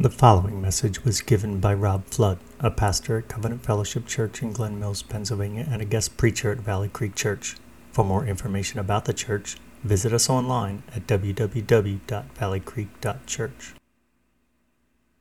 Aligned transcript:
The 0.00 0.10
following 0.10 0.62
message 0.62 1.04
was 1.04 1.22
given 1.22 1.58
by 1.58 1.74
Rob 1.74 2.04
Flood, 2.04 2.38
a 2.60 2.70
pastor 2.70 3.18
at 3.18 3.26
Covenant 3.26 3.64
Fellowship 3.64 4.06
Church 4.06 4.42
in 4.42 4.52
Glen 4.52 4.78
Mills, 4.78 5.02
Pennsylvania, 5.02 5.66
and 5.68 5.82
a 5.82 5.84
guest 5.84 6.16
preacher 6.16 6.52
at 6.52 6.58
Valley 6.58 6.88
Creek 6.88 7.16
Church. 7.16 7.56
For 7.90 8.04
more 8.04 8.24
information 8.24 8.78
about 8.78 9.06
the 9.06 9.12
church, 9.12 9.56
visit 9.82 10.12
us 10.12 10.30
online 10.30 10.84
at 10.94 11.08
www.valleycreek.church. 11.08 13.74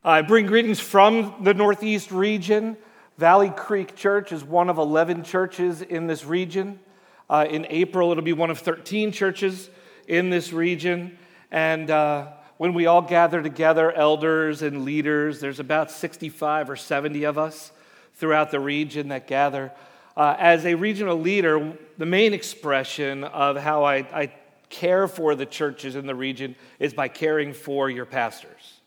I 0.03 0.21
bring 0.21 0.45
greetings 0.45 0.79
from 0.79 1.33
the 1.41 1.55
Northeast 1.55 2.11
region. 2.11 2.77
Valley 3.17 3.49
Creek 3.49 3.95
Church 3.95 4.31
is 4.31 4.43
one 4.43 4.69
of 4.69 4.77
11 4.77 5.23
churches 5.23 5.81
in 5.81 6.05
this 6.05 6.23
region. 6.23 6.79
Uh, 7.27 7.47
in 7.49 7.65
April, 7.71 8.11
it'll 8.11 8.23
be 8.23 8.31
one 8.31 8.51
of 8.51 8.59
13 8.59 9.11
churches 9.11 9.71
in 10.07 10.29
this 10.29 10.53
region. 10.53 11.17
And 11.49 11.89
uh, 11.89 12.33
when 12.57 12.73
we 12.73 12.85
all 12.85 13.01
gather 13.01 13.41
together, 13.41 13.91
elders 13.91 14.61
and 14.61 14.83
leaders, 14.83 15.39
there's 15.39 15.59
about 15.59 15.91
65 15.91 16.69
or 16.69 16.75
70 16.75 17.23
of 17.23 17.37
us 17.37 17.71
throughout 18.15 18.51
the 18.51 18.59
region 18.59 19.09
that 19.09 19.27
gather. 19.27 19.71
Uh, 20.15 20.35
as 20.39 20.65
a 20.65 20.75
regional 20.75 21.19
leader, 21.19 21.77
the 21.97 22.05
main 22.05 22.33
expression 22.33 23.23
of 23.23 23.57
how 23.57 23.83
I, 23.83 23.97
I 23.97 24.31
care 24.69 25.07
for 25.07 25.35
the 25.35 25.45
churches 25.45 25.95
in 25.95 26.07
the 26.07 26.15
region 26.15 26.55
is 26.79 26.93
by 26.93 27.07
caring 27.07 27.53
for 27.53 27.89
your 27.89 28.05
pastors 28.05 28.77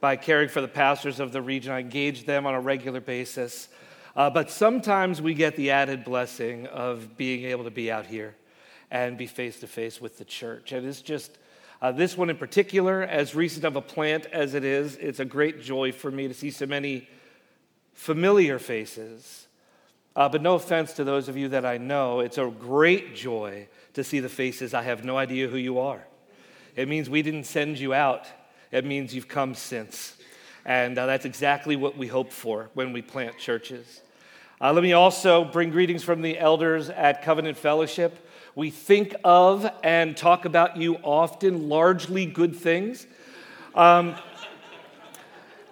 by 0.00 0.16
caring 0.16 0.48
for 0.48 0.60
the 0.60 0.68
pastors 0.68 1.20
of 1.20 1.32
the 1.32 1.42
region. 1.42 1.72
I 1.72 1.80
engage 1.80 2.26
them 2.26 2.46
on 2.46 2.54
a 2.54 2.60
regular 2.60 3.00
basis. 3.00 3.68
Uh, 4.14 4.30
but 4.30 4.50
sometimes 4.50 5.20
we 5.20 5.34
get 5.34 5.56
the 5.56 5.70
added 5.70 6.04
blessing 6.04 6.66
of 6.68 7.16
being 7.16 7.44
able 7.44 7.64
to 7.64 7.70
be 7.70 7.90
out 7.90 8.06
here 8.06 8.34
and 8.90 9.18
be 9.18 9.26
face 9.26 9.60
to 9.60 9.66
face 9.66 10.00
with 10.00 10.16
the 10.18 10.24
church. 10.24 10.72
And 10.72 10.86
it's 10.86 11.02
just, 11.02 11.38
uh, 11.82 11.92
this 11.92 12.16
one 12.16 12.30
in 12.30 12.36
particular, 12.36 13.02
as 13.02 13.34
recent 13.34 13.64
of 13.64 13.76
a 13.76 13.82
plant 13.82 14.26
as 14.26 14.54
it 14.54 14.64
is, 14.64 14.96
it's 14.96 15.20
a 15.20 15.24
great 15.24 15.60
joy 15.62 15.92
for 15.92 16.10
me 16.10 16.28
to 16.28 16.34
see 16.34 16.50
so 16.50 16.66
many 16.66 17.08
familiar 17.94 18.58
faces. 18.58 19.46
Uh, 20.14 20.28
but 20.28 20.40
no 20.40 20.54
offense 20.54 20.94
to 20.94 21.04
those 21.04 21.28
of 21.28 21.36
you 21.36 21.48
that 21.48 21.66
I 21.66 21.76
know, 21.76 22.20
it's 22.20 22.38
a 22.38 22.46
great 22.46 23.14
joy 23.14 23.68
to 23.94 24.02
see 24.02 24.20
the 24.20 24.28
faces 24.28 24.72
I 24.72 24.82
have 24.82 25.04
no 25.04 25.18
idea 25.18 25.48
who 25.48 25.58
you 25.58 25.78
are. 25.78 26.06
It 26.74 26.88
means 26.88 27.10
we 27.10 27.22
didn't 27.22 27.44
send 27.44 27.78
you 27.78 27.92
out 27.92 28.26
it 28.72 28.84
means 28.84 29.14
you've 29.14 29.28
come 29.28 29.54
since. 29.54 30.16
And 30.64 30.98
uh, 30.98 31.06
that's 31.06 31.24
exactly 31.24 31.76
what 31.76 31.96
we 31.96 32.08
hope 32.08 32.32
for 32.32 32.70
when 32.74 32.92
we 32.92 33.02
plant 33.02 33.38
churches. 33.38 34.02
Uh, 34.60 34.72
let 34.72 34.82
me 34.82 34.92
also 34.92 35.44
bring 35.44 35.70
greetings 35.70 36.02
from 36.02 36.22
the 36.22 36.38
elders 36.38 36.88
at 36.90 37.22
Covenant 37.22 37.56
Fellowship. 37.56 38.25
We 38.56 38.70
think 38.70 39.14
of 39.22 39.70
and 39.82 40.16
talk 40.16 40.46
about 40.46 40.78
you 40.78 40.94
often, 41.02 41.68
largely 41.68 42.24
good 42.24 42.56
things. 42.56 43.06
Um, 43.74 44.14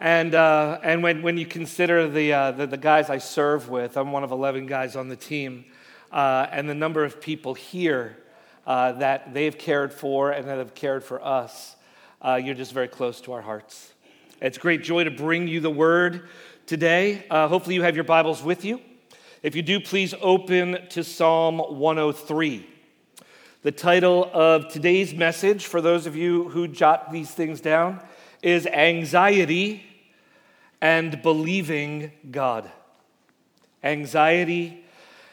and, 0.02 0.34
uh, 0.34 0.80
and 0.82 1.02
when, 1.02 1.22
when 1.22 1.38
you 1.38 1.46
consider 1.46 2.10
the, 2.10 2.34
uh, 2.34 2.50
the, 2.50 2.66
the, 2.66 2.77
guys 2.77 3.08
I 3.08 3.16
serve 3.16 3.70
with, 3.70 3.96
I'm 3.96 4.12
one 4.12 4.22
of 4.22 4.32
11 4.32 4.66
guys 4.66 4.96
on 4.96 5.08
the 5.08 5.16
team, 5.16 5.64
uh, 6.12 6.46
and 6.52 6.68
the 6.68 6.74
number 6.74 7.05
of 7.05 7.22
people 7.22 7.55
here 7.55 8.18
uh, 8.66 8.92
that 8.92 9.32
they've 9.32 9.56
cared 9.56 9.90
for 9.90 10.32
and 10.32 10.46
that 10.46 10.58
have 10.58 10.74
cared 10.74 11.02
for 11.02 11.24
us, 11.24 11.77
uh, 12.20 12.34
you're 12.34 12.55
just 12.55 12.74
very 12.74 12.88
close 12.88 13.18
to 13.22 13.32
our 13.32 13.40
hearts. 13.40 13.94
It's 14.42 14.58
great 14.58 14.82
joy 14.82 15.05
to 15.05 15.10
bring 15.10 15.48
you 15.48 15.60
the 15.60 15.70
word 15.70 16.28
today. 16.66 17.24
Uh, 17.30 17.48
hopefully, 17.48 17.77
you 17.77 17.82
have 17.82 17.94
your 17.94 18.05
Bibles 18.05 18.42
with 18.42 18.62
you. 18.62 18.82
If 19.42 19.56
you 19.56 19.62
do, 19.62 19.80
please 19.80 20.12
open 20.20 20.86
to 20.90 21.02
Psalm 21.02 21.56
103. 21.60 22.72
The 23.64 23.72
title 23.72 24.28
of 24.30 24.68
today's 24.68 25.14
message, 25.14 25.64
for 25.64 25.80
those 25.80 26.04
of 26.04 26.14
you 26.14 26.50
who 26.50 26.68
jot 26.68 27.10
these 27.10 27.30
things 27.30 27.62
down, 27.62 28.02
is 28.42 28.66
Anxiety 28.66 29.82
and 30.82 31.22
Believing 31.22 32.12
God. 32.30 32.70
Anxiety 33.82 34.84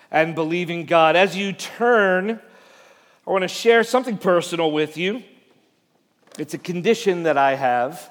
and 0.10 0.34
Believing 0.34 0.86
God. 0.86 1.18
As 1.18 1.36
you 1.36 1.52
turn, 1.52 2.40
I 3.28 3.30
want 3.30 3.42
to 3.42 3.50
share 3.50 3.84
something 3.84 4.18
personal 4.18 4.72
with 4.72 4.96
you. 4.96 5.24
It's 6.40 6.54
a 6.54 6.58
condition 6.58 7.24
that 7.24 7.38
I 7.38 7.56
have. 7.56 8.10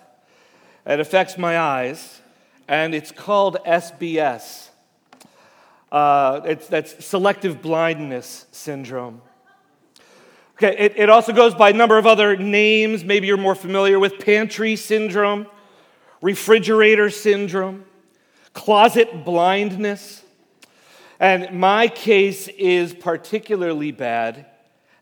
It 0.84 1.00
affects 1.00 1.38
my 1.38 1.58
eyes, 1.58 2.20
and 2.68 2.94
it's 2.94 3.10
called 3.10 3.56
SBS. 3.66 4.68
Uh, 5.90 6.42
it's, 6.44 6.66
that's 6.66 7.06
selective 7.06 7.62
blindness 7.62 8.44
syndrome. 8.52 9.22
Okay, 10.62 10.76
it, 10.76 10.92
it 10.98 11.08
also 11.08 11.32
goes 11.32 11.54
by 11.54 11.70
a 11.70 11.72
number 11.72 11.96
of 11.96 12.06
other 12.06 12.36
names. 12.36 13.02
Maybe 13.02 13.26
you're 13.26 13.38
more 13.38 13.54
familiar 13.54 13.98
with 13.98 14.18
pantry 14.18 14.76
syndrome, 14.76 15.46
refrigerator 16.20 17.08
syndrome, 17.08 17.86
closet 18.52 19.24
blindness. 19.24 20.22
And 21.18 21.58
my 21.58 21.88
case 21.88 22.46
is 22.48 22.92
particularly 22.92 23.90
bad, 23.90 24.44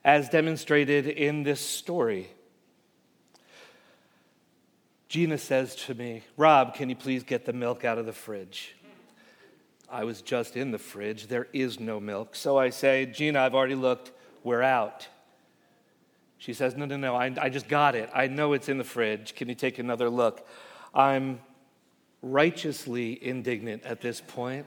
as 0.04 0.28
demonstrated 0.28 1.08
in 1.08 1.42
this 1.42 1.60
story. 1.60 2.28
Gina 5.08 5.38
says 5.38 5.74
to 5.74 5.94
me, 5.96 6.22
Rob, 6.36 6.74
can 6.74 6.88
you 6.88 6.94
please 6.94 7.24
get 7.24 7.46
the 7.46 7.52
milk 7.52 7.84
out 7.84 7.98
of 7.98 8.06
the 8.06 8.12
fridge? 8.12 8.76
I 9.90 10.04
was 10.04 10.22
just 10.22 10.56
in 10.56 10.70
the 10.70 10.78
fridge. 10.78 11.26
There 11.26 11.48
is 11.52 11.80
no 11.80 11.98
milk. 11.98 12.36
So 12.36 12.56
I 12.56 12.70
say, 12.70 13.06
Gina, 13.06 13.40
I've 13.40 13.56
already 13.56 13.74
looked. 13.74 14.12
We're 14.44 14.62
out. 14.62 15.08
She 16.38 16.52
says, 16.52 16.76
No, 16.76 16.86
no, 16.86 16.96
no. 16.96 17.14
I, 17.14 17.34
I 17.40 17.48
just 17.48 17.68
got 17.68 17.94
it. 17.94 18.10
I 18.14 18.26
know 18.28 18.52
it's 18.52 18.68
in 18.68 18.78
the 18.78 18.84
fridge. 18.84 19.34
Can 19.34 19.48
you 19.48 19.54
take 19.54 19.78
another 19.78 20.08
look? 20.08 20.46
I'm 20.94 21.40
righteously 22.22 23.22
indignant 23.24 23.84
at 23.84 24.00
this 24.00 24.20
point. 24.20 24.66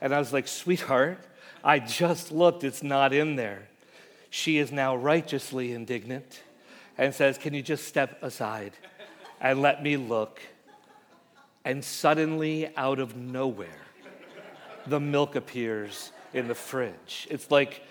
And 0.00 0.14
I 0.14 0.18
was 0.18 0.32
like, 0.32 0.46
Sweetheart, 0.46 1.18
I 1.64 1.78
just 1.78 2.32
looked. 2.32 2.64
It's 2.64 2.82
not 2.82 3.12
in 3.12 3.36
there. 3.36 3.68
She 4.30 4.58
is 4.58 4.70
now 4.70 4.94
righteously 4.96 5.72
indignant 5.72 6.42
and 6.98 7.14
says, 7.14 7.38
Can 7.38 7.54
you 7.54 7.62
just 7.62 7.86
step 7.86 8.22
aside? 8.22 8.72
and 9.40 9.60
let 9.60 9.82
me 9.82 9.96
look. 9.96 10.40
And 11.64 11.84
suddenly, 11.84 12.70
out 12.76 12.98
of 12.98 13.16
nowhere, 13.16 13.68
the 14.86 15.00
milk 15.00 15.34
appears 15.34 16.12
in 16.32 16.48
the 16.48 16.54
fridge. 16.54 17.26
It's 17.30 17.50
like 17.50 17.82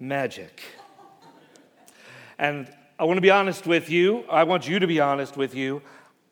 magic. 0.00 0.62
And 2.38 2.70
I 2.98 3.04
want 3.04 3.18
to 3.18 3.22
be 3.22 3.30
honest 3.30 3.66
with 3.66 3.90
you. 3.90 4.24
I 4.30 4.44
want 4.44 4.68
you 4.68 4.78
to 4.78 4.86
be 4.86 5.00
honest 5.00 5.36
with 5.36 5.54
you. 5.54 5.82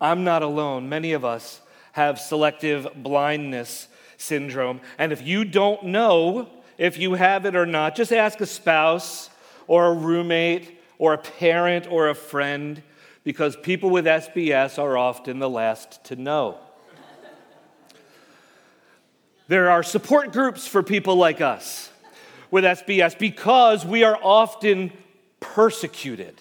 I'm 0.01 0.25
not 0.25 0.43
alone. 0.43 0.89
Many 0.89 1.13
of 1.13 1.25
us 1.25 1.61
have 1.93 2.19
selective 2.19 2.89
blindness 2.97 3.89
syndrome. 4.17 4.81
And 4.99 5.13
if 5.13 5.23
you 5.23 5.45
don't 5.45 5.85
know 5.85 6.49
if 6.79 6.99
you 6.99 7.15
have 7.15 7.47
it 7.47 7.55
or 7.55 7.67
not, 7.67 7.95
just 7.95 8.13
ask 8.13 8.41
a 8.41 8.47
spouse 8.47 9.31
or 9.67 9.87
a 9.87 9.95
roommate 9.95 10.81
or 10.99 11.15
a 11.15 11.19
parent 11.19 11.87
or 11.91 12.09
a 12.09 12.15
friend 12.15 12.83
because 13.23 13.57
people 13.57 13.91
with 13.91 14.05
SBS 14.05 14.79
are 14.79 14.99
often 14.99 15.39
the 15.39 15.49
last 15.49 16.05
to 16.05 16.17
know. 16.17 16.59
There 19.47 19.71
are 19.71 19.83
support 19.83 20.33
groups 20.33 20.67
for 20.67 20.83
people 20.83 21.17
like 21.17 21.41
us 21.41 21.91
with 22.51 22.65
SBS 22.65 23.19
because 23.19 23.85
we 23.85 24.03
are 24.05 24.19
often 24.23 24.91
persecuted 25.53 26.41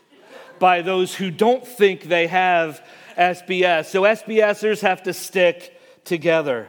by 0.59 0.81
those 0.81 1.13
who 1.15 1.29
don't 1.29 1.67
think 1.67 2.03
they 2.03 2.27
have 2.27 2.85
SBS. 3.17 3.85
So 3.87 4.03
SBSers 4.03 4.81
have 4.81 5.03
to 5.03 5.13
stick 5.13 5.79
together. 6.05 6.67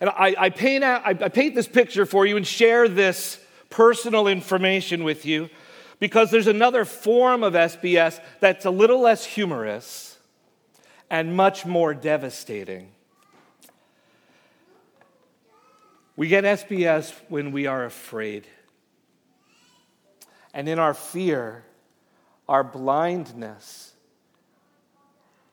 And 0.00 0.10
I, 0.10 0.34
I 0.38 0.50
paint, 0.50 0.84
out, 0.84 1.02
I, 1.04 1.10
I 1.10 1.28
paint 1.28 1.54
this 1.54 1.66
picture 1.66 2.06
for 2.06 2.26
you 2.26 2.36
and 2.36 2.46
share 2.46 2.88
this 2.88 3.38
personal 3.70 4.28
information 4.28 5.04
with 5.04 5.26
you 5.26 5.48
because 5.98 6.30
there's 6.30 6.46
another 6.46 6.84
form 6.84 7.42
of 7.42 7.54
SBS 7.54 8.20
that's 8.40 8.64
a 8.64 8.70
little 8.70 9.00
less 9.00 9.24
humorous 9.24 10.18
and 11.10 11.36
much 11.36 11.66
more 11.66 11.94
devastating. 11.94 12.90
We 16.16 16.28
get 16.28 16.44
SBS 16.44 17.12
when 17.28 17.52
we 17.52 17.66
are 17.66 17.84
afraid. 17.84 18.46
And 20.54 20.68
in 20.68 20.78
our 20.78 20.94
fear, 20.94 21.64
our 22.48 22.64
blindness 22.64 23.92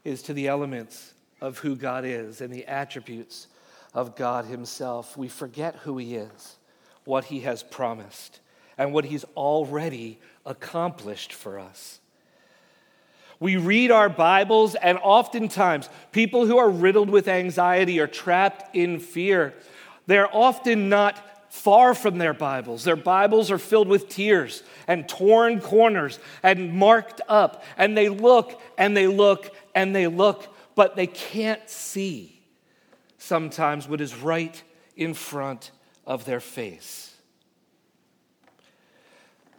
is 0.03 0.21
to 0.23 0.33
the 0.33 0.47
elements 0.47 1.13
of 1.41 1.59
who 1.59 1.75
God 1.75 2.03
is 2.05 2.41
and 2.41 2.53
the 2.53 2.65
attributes 2.65 3.47
of 3.93 4.15
God 4.15 4.45
Himself. 4.45 5.17
We 5.17 5.27
forget 5.27 5.75
who 5.77 5.97
He 5.97 6.15
is, 6.15 6.57
what 7.05 7.25
He 7.25 7.41
has 7.41 7.63
promised, 7.63 8.39
and 8.77 8.93
what 8.93 9.05
He's 9.05 9.25
already 9.35 10.19
accomplished 10.45 11.33
for 11.33 11.59
us. 11.59 11.99
We 13.39 13.55
read 13.55 13.89
our 13.89 14.09
Bibles, 14.09 14.75
and 14.75 14.97
oftentimes, 15.01 15.89
people 16.11 16.45
who 16.45 16.57
are 16.57 16.69
riddled 16.69 17.09
with 17.09 17.29
anxiety 17.29 18.01
or 18.01 18.07
trapped 18.07 18.75
in 18.75 18.99
fear, 18.99 19.53
they're 20.07 20.33
often 20.35 20.89
not 20.89 21.28
far 21.49 21.93
from 21.93 22.17
their 22.17 22.33
Bibles. 22.33 22.83
Their 22.83 22.95
Bibles 22.95 23.51
are 23.51 23.57
filled 23.57 23.87
with 23.87 24.07
tears 24.07 24.63
and 24.87 25.09
torn 25.09 25.59
corners 25.59 26.19
and 26.43 26.73
marked 26.73 27.21
up. 27.27 27.63
And 27.77 27.97
they 27.97 28.07
look 28.07 28.61
and 28.77 28.95
they 28.95 29.07
look 29.07 29.53
and 29.75 29.95
they 29.95 30.07
look, 30.07 30.47
but 30.75 30.95
they 30.95 31.07
can't 31.07 31.67
see 31.69 32.41
sometimes 33.17 33.87
what 33.87 33.99
is 33.99 34.15
right 34.15 34.61
in 34.95 35.13
front 35.13 35.71
of 36.05 36.25
their 36.25 36.39
face. 36.39 37.15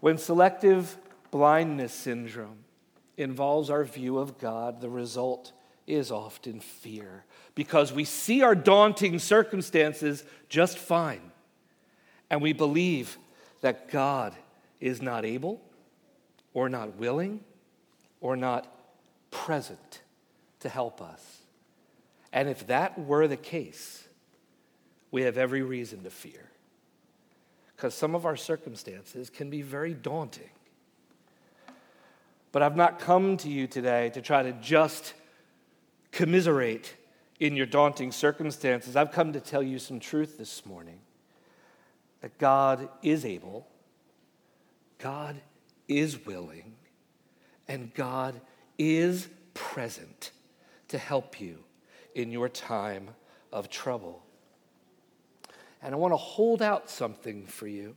When 0.01 0.17
selective 0.17 0.97
blindness 1.31 1.93
syndrome 1.93 2.65
involves 3.17 3.69
our 3.69 3.85
view 3.85 4.19
of 4.19 4.39
God, 4.39 4.81
the 4.81 4.89
result 4.89 5.53
is 5.87 6.11
often 6.11 6.61
fear 6.61 7.25
because 7.55 7.93
we 7.93 8.05
see 8.05 8.43
our 8.43 8.55
daunting 8.55 9.19
circumstances 9.19 10.25
just 10.49 10.79
fine 10.79 11.30
and 12.31 12.41
we 12.41 12.53
believe 12.53 13.19
that 13.61 13.91
God 13.91 14.35
is 14.81 15.03
not 15.03 15.25
able 15.25 15.61
or 16.55 16.69
not 16.69 16.97
willing 16.97 17.41
or 18.21 18.37
not 18.37 18.67
present 19.31 20.03
to 20.61 20.69
help 20.69 21.03
us. 21.03 21.39
And 22.33 22.49
if 22.49 22.69
that 22.69 22.99
were 22.99 23.27
the 23.27 23.37
case, 23.37 24.07
we 25.11 25.23
have 25.23 25.37
every 25.37 25.63
reason 25.63 26.05
to 26.05 26.11
fear. 26.11 26.49
Because 27.77 27.95
some 27.95 28.15
of 28.15 28.25
our 28.25 28.37
circumstances 28.37 29.31
can 29.31 29.51
be 29.51 29.63
very 29.63 29.95
daunting. 29.95 30.51
But 32.53 32.63
I've 32.63 32.77
not 32.77 32.99
come 32.99 33.37
to 33.39 33.49
you 33.49 33.67
today 33.67 34.11
to 34.11 34.21
try 34.21 34.43
to 34.43 34.53
just 34.53 35.15
commiserate 36.13 36.95
in 37.39 37.57
your 37.57 37.67
daunting 37.67 38.13
circumstances. 38.13 38.97
I've 38.97 39.13
come 39.13 39.33
to 39.33 39.41
tell 39.41 39.63
you 39.63 39.79
some 39.79 39.99
truth 39.99 40.37
this 40.37 40.67
morning 40.67 40.99
that 42.21 42.39
God 42.39 42.89
is 43.03 43.25
able, 43.25 43.67
God 44.99 45.41
is 45.89 46.25
willing, 46.27 46.75
and 47.67 47.93
God 47.95 48.41
is 48.79 49.29
present 49.55 50.31
to 50.89 50.99
help 50.99 51.41
you 51.41 51.65
in 52.15 52.31
your 52.31 52.49
time 52.49 53.11
of 53.53 53.71
trouble. 53.71 54.23
And 55.83 55.95
I 55.95 55.99
want 55.99 56.13
to 56.13 56.19
hold 56.19 56.61
out 56.61 56.91
something 56.91 57.47
for 57.47 57.67
you 57.67 57.97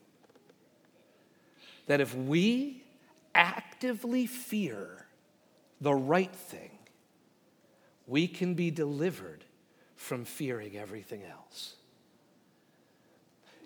that 1.88 2.00
if 2.00 2.16
we 2.16 2.84
actively 3.36 4.26
fear 4.26 5.06
the 5.82 5.94
right 5.94 6.34
thing, 6.34 6.72
we 8.08 8.28
can 8.28 8.54
be 8.54 8.72
delivered 8.72 9.44
from 9.96 10.24
fearing 10.26 10.78
everything 10.78 11.24
else. 11.24 11.76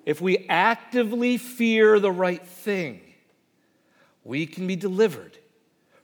If 0.07 0.21
we 0.21 0.45
actively 0.47 1.35
fear 1.35 1.99
the 1.99 2.13
right 2.13 2.41
thing, 2.41 3.01
we 4.23 4.45
can 4.45 4.65
be 4.65 4.77
delivered 4.77 5.37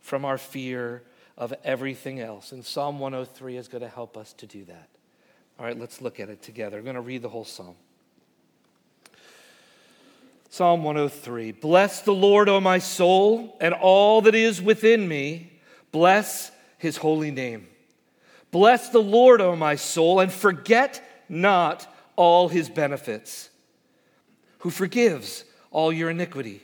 from 0.01 0.25
our 0.25 0.37
fear 0.37 1.03
of 1.37 1.53
everything 1.63 2.19
else. 2.19 2.51
And 2.51 2.65
Psalm 2.65 2.99
103 2.99 3.55
is 3.55 3.69
going 3.69 3.81
to 3.81 3.87
help 3.87 4.17
us 4.17 4.33
to 4.33 4.45
do 4.45 4.65
that. 4.65 4.89
All 5.57 5.65
right, 5.65 5.79
let's 5.79 6.01
look 6.01 6.19
at 6.19 6.27
it 6.27 6.41
together. 6.41 6.79
I'm 6.79 6.83
going 6.83 6.95
to 6.95 7.01
read 7.01 7.21
the 7.21 7.29
whole 7.29 7.45
psalm. 7.45 7.75
Psalm 10.49 10.83
103 10.83 11.53
Bless 11.53 12.01
the 12.01 12.11
Lord, 12.11 12.49
O 12.49 12.59
my 12.59 12.79
soul, 12.79 13.55
and 13.61 13.73
all 13.73 14.19
that 14.23 14.35
is 14.35 14.61
within 14.61 15.07
me. 15.07 15.61
Bless 15.93 16.51
his 16.77 16.97
holy 16.97 17.31
name. 17.31 17.67
Bless 18.51 18.89
the 18.89 19.01
Lord, 19.01 19.39
O 19.39 19.55
my 19.55 19.75
soul, 19.77 20.19
and 20.19 20.29
forget 20.29 21.01
not 21.29 21.87
all 22.17 22.49
his 22.49 22.67
benefits 22.67 23.49
who 24.63 24.69
forgives 24.69 25.43
all 25.71 25.91
your 25.91 26.09
iniquity, 26.09 26.63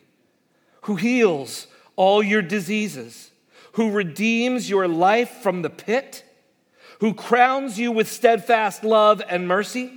who 0.83 0.95
heals 0.95 1.67
all 1.97 2.23
your 2.23 2.41
diseases, 2.41 3.29
who 3.73 3.91
redeems 3.91 4.69
your 4.69 4.87
life 4.87 5.29
from 5.41 5.63
the 5.63 5.69
pit, 5.69 6.23
who 7.01 7.13
crowns 7.13 7.77
you 7.77 7.91
with 7.91 8.09
steadfast 8.09 8.85
love 8.85 9.21
and 9.27 9.49
mercy, 9.49 9.91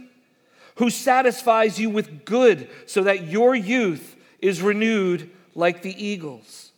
who 0.76 0.90
satisfies 0.90 1.78
you 1.78 1.88
with 1.90 2.24
good 2.24 2.68
so 2.86 3.04
that 3.04 3.28
your 3.28 3.54
youth 3.54 4.16
is 4.40 4.60
renewed 4.60 5.30
like 5.54 5.82
the 5.82 6.04
eagles. 6.04 6.72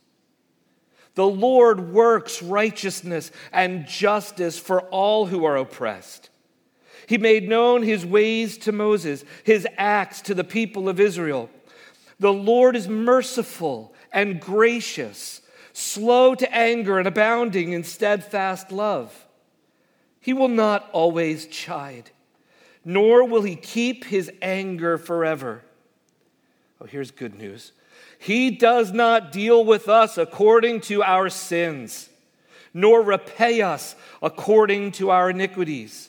The 1.15 1.27
Lord 1.27 1.95
works 1.95 2.43
righteousness 2.43 3.31
and 3.51 3.87
justice 3.87 4.59
for 4.59 4.83
all 4.91 5.25
who 5.25 5.47
are 5.47 5.57
oppressed. 5.57 6.29
He 7.07 7.19
made 7.19 7.49
known 7.49 7.83
his 7.83 8.07
ways 8.07 8.57
to 8.59 8.73
Moses, 8.73 9.25
his 9.43 9.67
acts 9.77 10.21
to 10.23 10.35
the 10.35 10.45
people 10.45 10.89
of 10.89 11.01
Israel. 11.01 11.51
The 12.19 12.33
Lord 12.33 12.77
is 12.77 12.89
merciful 12.89 13.95
and 14.13 14.41
gracious, 14.41 15.41
slow 15.73 16.35
to 16.35 16.55
anger 16.55 16.99
and 16.99 17.09
abounding 17.09 17.73
in 17.73 17.85
steadfast 17.85 18.71
love. 18.71 19.27
He 20.21 20.33
will 20.33 20.49
not 20.49 20.89
always 20.93 21.47
chide, 21.47 22.11
nor 22.85 23.25
will 23.25 23.43
he 23.43 23.57
keep 23.57 24.05
his 24.05 24.31
anger 24.41 24.97
forever. 24.97 25.63
Oh, 26.81 26.87
here's 26.87 27.11
good 27.11 27.35
news. 27.35 27.73
He 28.19 28.51
does 28.51 28.93
not 28.93 29.33
deal 29.33 29.65
with 29.65 29.89
us 29.89 30.17
according 30.17 30.81
to 30.83 31.03
our 31.03 31.29
sins, 31.29 32.09
nor 32.73 33.03
repay 33.03 33.61
us 33.61 33.97
according 34.23 34.93
to 34.93 35.11
our 35.11 35.29
iniquities. 35.29 36.09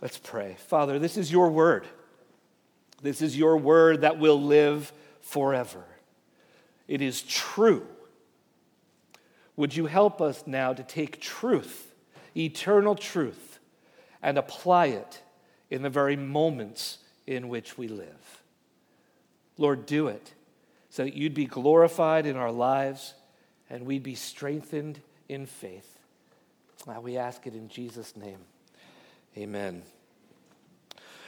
Let's 0.00 0.18
pray. 0.18 0.56
Father, 0.66 0.98
this 0.98 1.16
is 1.16 1.32
your 1.32 1.50
word. 1.50 1.86
This 3.02 3.22
is 3.22 3.36
your 3.36 3.56
word 3.56 4.02
that 4.02 4.18
will 4.18 4.40
live 4.40 4.92
forever. 5.20 5.84
It 6.86 7.02
is 7.02 7.22
true. 7.22 7.86
Would 9.56 9.76
you 9.76 9.86
help 9.86 10.20
us 10.20 10.44
now 10.46 10.72
to 10.72 10.82
take 10.82 11.20
truth, 11.20 11.92
eternal 12.36 12.94
truth, 12.94 13.58
and 14.22 14.38
apply 14.38 14.86
it 14.86 15.22
in 15.70 15.82
the 15.82 15.90
very 15.90 16.16
moments 16.16 16.98
in 17.26 17.48
which 17.48 17.76
we 17.76 17.88
live? 17.88 18.42
Lord, 19.58 19.84
do 19.86 20.06
it 20.06 20.32
so 20.90 21.04
that 21.04 21.14
you'd 21.14 21.34
be 21.34 21.46
glorified 21.46 22.24
in 22.24 22.36
our 22.36 22.52
lives 22.52 23.14
and 23.68 23.84
we'd 23.84 24.02
be 24.02 24.14
strengthened 24.14 25.00
in 25.28 25.44
faith. 25.44 25.98
Now 26.86 27.00
we 27.00 27.16
ask 27.16 27.46
it 27.46 27.54
in 27.54 27.68
Jesus' 27.68 28.16
name. 28.16 28.38
Amen. 29.38 29.84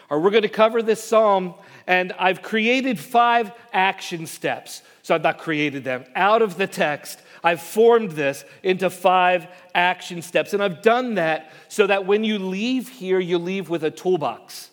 or 0.08 0.18
we're 0.18 0.30
going 0.30 0.42
to 0.42 0.48
cover 0.48 0.82
this 0.82 1.00
psalm, 1.00 1.54
and 1.86 2.12
I've 2.18 2.42
created 2.42 2.98
five 2.98 3.52
action 3.72 4.26
steps. 4.26 4.82
So 5.02 5.14
I've 5.14 5.22
not 5.22 5.38
created 5.38 5.84
them. 5.84 6.04
Out 6.16 6.42
of 6.42 6.56
the 6.56 6.66
text, 6.66 7.20
I've 7.44 7.62
formed 7.62 8.10
this 8.10 8.44
into 8.64 8.90
five 8.90 9.46
action 9.76 10.22
steps. 10.22 10.52
And 10.52 10.60
I've 10.60 10.82
done 10.82 11.14
that 11.14 11.52
so 11.68 11.86
that 11.86 12.04
when 12.04 12.24
you 12.24 12.40
leave 12.40 12.88
here, 12.88 13.20
you 13.20 13.38
leave 13.38 13.70
with 13.70 13.84
a 13.84 13.92
toolbox 13.92 14.70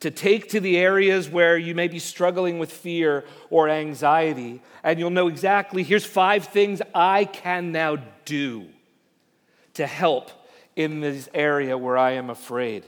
to 0.00 0.10
take 0.10 0.50
to 0.50 0.60
the 0.60 0.76
areas 0.76 1.30
where 1.30 1.56
you 1.56 1.74
may 1.74 1.88
be 1.88 1.98
struggling 1.98 2.58
with 2.58 2.70
fear 2.70 3.24
or 3.48 3.70
anxiety. 3.70 4.60
And 4.84 4.98
you'll 4.98 5.08
know 5.08 5.28
exactly 5.28 5.82
here's 5.82 6.04
five 6.04 6.44
things 6.48 6.82
I 6.94 7.24
can 7.24 7.72
now 7.72 7.96
do 8.26 8.66
to 9.72 9.86
help 9.86 10.30
in 10.76 11.00
this 11.00 11.28
area 11.34 11.76
where 11.76 11.98
I 11.98 12.12
am 12.12 12.30
afraid. 12.30 12.84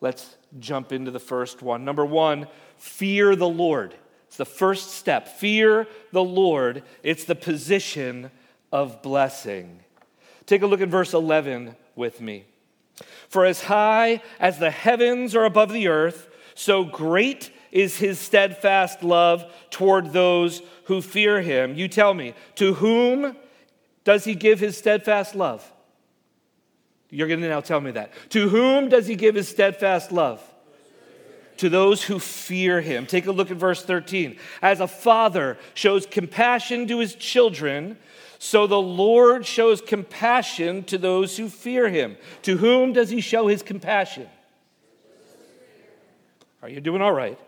Let's 0.00 0.36
jump 0.58 0.90
into 0.90 1.10
the 1.10 1.20
first 1.20 1.62
one. 1.62 1.84
Number 1.84 2.04
one, 2.04 2.48
fear 2.78 3.36
the 3.36 3.48
Lord. 3.48 3.94
It's 4.26 4.38
the 4.38 4.46
first 4.46 4.92
step. 4.92 5.28
Fear 5.28 5.86
the 6.12 6.24
Lord. 6.24 6.82
It's 7.02 7.24
the 7.24 7.34
position 7.34 8.30
of 8.72 9.02
blessing. 9.02 9.80
Take 10.46 10.62
a 10.62 10.66
look 10.66 10.80
at 10.80 10.88
verse 10.88 11.12
11 11.12 11.76
with 11.94 12.20
me. 12.20 12.46
For 13.28 13.44
as 13.44 13.64
high 13.64 14.22
as 14.38 14.58
the 14.58 14.70
heavens 14.70 15.36
are 15.36 15.44
above 15.44 15.72
the 15.72 15.88
earth, 15.88 16.28
so 16.54 16.84
great 16.84 17.50
is 17.70 17.98
his 17.98 18.18
steadfast 18.18 19.02
love 19.02 19.44
toward 19.70 20.12
those 20.12 20.62
who 20.84 21.00
fear 21.00 21.40
him. 21.40 21.74
You 21.74 21.88
tell 21.88 22.14
me, 22.14 22.34
to 22.56 22.74
whom 22.74 23.36
does 24.04 24.24
he 24.24 24.34
give 24.34 24.60
his 24.60 24.76
steadfast 24.76 25.34
love? 25.34 25.70
You're 27.10 27.28
going 27.28 27.40
to 27.40 27.48
now 27.48 27.60
tell 27.60 27.80
me 27.80 27.90
that. 27.92 28.12
To 28.30 28.48
whom 28.48 28.88
does 28.88 29.06
he 29.06 29.16
give 29.16 29.34
his 29.34 29.48
steadfast 29.48 30.12
love? 30.12 30.42
To 31.58 31.68
those 31.68 32.02
who 32.02 32.18
fear 32.18 32.80
him. 32.80 33.06
Take 33.06 33.26
a 33.26 33.32
look 33.32 33.50
at 33.50 33.56
verse 33.56 33.82
13. 33.82 34.38
As 34.62 34.80
a 34.80 34.86
father 34.86 35.58
shows 35.74 36.06
compassion 36.06 36.86
to 36.88 36.98
his 37.00 37.14
children, 37.14 37.98
so 38.38 38.66
the 38.66 38.80
Lord 38.80 39.44
shows 39.44 39.82
compassion 39.82 40.84
to 40.84 40.96
those 40.96 41.36
who 41.36 41.48
fear 41.48 41.88
him. 41.90 42.16
To 42.42 42.56
whom 42.56 42.94
does 42.94 43.10
he 43.10 43.20
show 43.20 43.48
his 43.48 43.62
compassion? 43.62 44.28
Are 46.62 46.68
you 46.68 46.80
doing 46.80 47.02
all 47.02 47.12
right? 47.12 47.38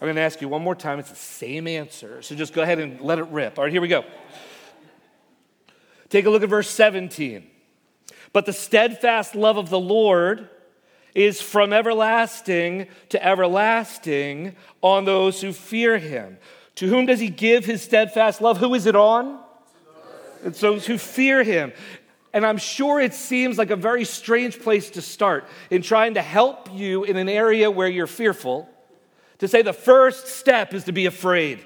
I'm 0.00 0.06
going 0.06 0.16
to 0.16 0.22
ask 0.22 0.42
you 0.42 0.48
one 0.48 0.62
more 0.62 0.74
time. 0.74 0.98
It's 0.98 1.10
the 1.10 1.16
same 1.16 1.66
answer. 1.66 2.20
So 2.20 2.34
just 2.34 2.52
go 2.52 2.60
ahead 2.60 2.78
and 2.78 3.00
let 3.00 3.18
it 3.18 3.28
rip. 3.28 3.58
All 3.58 3.64
right, 3.64 3.72
here 3.72 3.80
we 3.80 3.88
go. 3.88 4.04
Take 6.10 6.26
a 6.26 6.30
look 6.30 6.42
at 6.42 6.50
verse 6.50 6.68
17. 6.68 7.46
But 8.34 8.46
the 8.46 8.52
steadfast 8.52 9.36
love 9.36 9.56
of 9.56 9.70
the 9.70 9.78
Lord 9.78 10.50
is 11.14 11.40
from 11.40 11.72
everlasting 11.72 12.88
to 13.10 13.24
everlasting 13.24 14.56
on 14.82 15.04
those 15.04 15.40
who 15.40 15.52
fear 15.52 15.98
him. 15.98 16.38
To 16.74 16.88
whom 16.88 17.06
does 17.06 17.20
he 17.20 17.28
give 17.28 17.64
his 17.64 17.80
steadfast 17.80 18.40
love? 18.40 18.58
Who 18.58 18.74
is 18.74 18.86
it 18.86 18.96
on? 18.96 19.38
It's 20.44 20.58
those 20.58 20.84
who 20.84 20.98
fear 20.98 21.44
him. 21.44 21.72
And 22.32 22.44
I'm 22.44 22.58
sure 22.58 23.00
it 23.00 23.14
seems 23.14 23.56
like 23.56 23.70
a 23.70 23.76
very 23.76 24.04
strange 24.04 24.58
place 24.58 24.90
to 24.90 25.00
start 25.00 25.46
in 25.70 25.82
trying 25.82 26.14
to 26.14 26.22
help 26.22 26.68
you 26.72 27.04
in 27.04 27.16
an 27.16 27.28
area 27.28 27.70
where 27.70 27.86
you're 27.86 28.08
fearful. 28.08 28.68
To 29.38 29.46
say 29.46 29.62
the 29.62 29.72
first 29.72 30.26
step 30.26 30.74
is 30.74 30.82
to 30.84 30.92
be 30.92 31.06
afraid. 31.06 31.64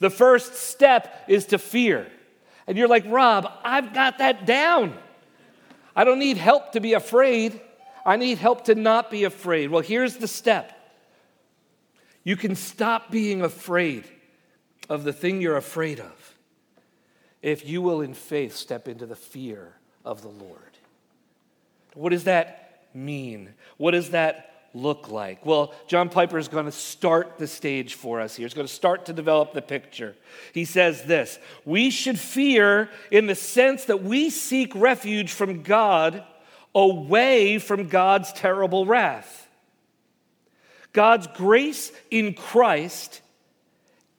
The 0.00 0.10
first 0.10 0.54
step 0.56 1.24
is 1.28 1.46
to 1.46 1.58
fear. 1.58 2.06
And 2.66 2.76
you're 2.76 2.88
like, 2.88 3.06
Rob, 3.06 3.50
I've 3.64 3.94
got 3.94 4.18
that 4.18 4.44
down. 4.44 4.98
I 5.94 6.04
don't 6.04 6.18
need 6.18 6.36
help 6.36 6.72
to 6.72 6.80
be 6.80 6.94
afraid. 6.94 7.60
I 8.04 8.16
need 8.16 8.38
help 8.38 8.64
to 8.64 8.74
not 8.74 9.10
be 9.10 9.24
afraid. 9.24 9.70
Well, 9.70 9.82
here's 9.82 10.16
the 10.16 10.28
step 10.28 10.76
you 12.22 12.36
can 12.36 12.54
stop 12.54 13.10
being 13.10 13.42
afraid 13.42 14.04
of 14.88 15.04
the 15.04 15.12
thing 15.12 15.40
you're 15.40 15.56
afraid 15.56 16.00
of 16.00 16.36
if 17.42 17.66
you 17.66 17.80
will, 17.80 18.02
in 18.02 18.14
faith, 18.14 18.54
step 18.54 18.86
into 18.86 19.06
the 19.06 19.16
fear 19.16 19.74
of 20.04 20.22
the 20.22 20.28
Lord. 20.28 20.76
What 21.94 22.10
does 22.10 22.24
that 22.24 22.86
mean? 22.92 23.54
What 23.78 23.92
does 23.92 24.10
that 24.10 24.49
look 24.74 25.10
like? 25.10 25.44
Well, 25.44 25.74
John 25.86 26.08
Piper 26.08 26.38
is 26.38 26.48
going 26.48 26.66
to 26.66 26.72
start 26.72 27.38
the 27.38 27.46
stage 27.46 27.94
for 27.94 28.20
us 28.20 28.36
here. 28.36 28.46
He's 28.46 28.54
going 28.54 28.66
to 28.66 28.72
start 28.72 29.06
to 29.06 29.12
develop 29.12 29.52
the 29.52 29.62
picture. 29.62 30.16
He 30.52 30.64
says 30.64 31.04
this 31.04 31.38
We 31.64 31.90
should 31.90 32.18
fear 32.18 32.90
in 33.10 33.26
the 33.26 33.34
sense 33.34 33.84
that 33.86 34.02
we 34.02 34.30
seek 34.30 34.74
refuge 34.74 35.32
from 35.32 35.62
God 35.62 36.24
away 36.74 37.58
from 37.58 37.88
God's 37.88 38.32
terrible 38.32 38.86
wrath. 38.86 39.48
God's 40.92 41.26
grace 41.28 41.92
in 42.10 42.34
Christ 42.34 43.22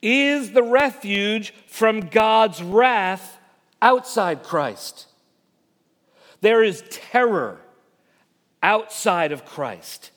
is 0.01 0.51
the 0.51 0.63
refuge 0.63 1.53
from 1.67 2.01
God's 2.01 2.61
wrath 2.61 3.37
outside 3.81 4.43
Christ. 4.43 5.07
There 6.41 6.63
is 6.63 6.83
terror 6.89 7.61
outside 8.63 9.31
of 9.31 9.45
Christ, 9.45 10.10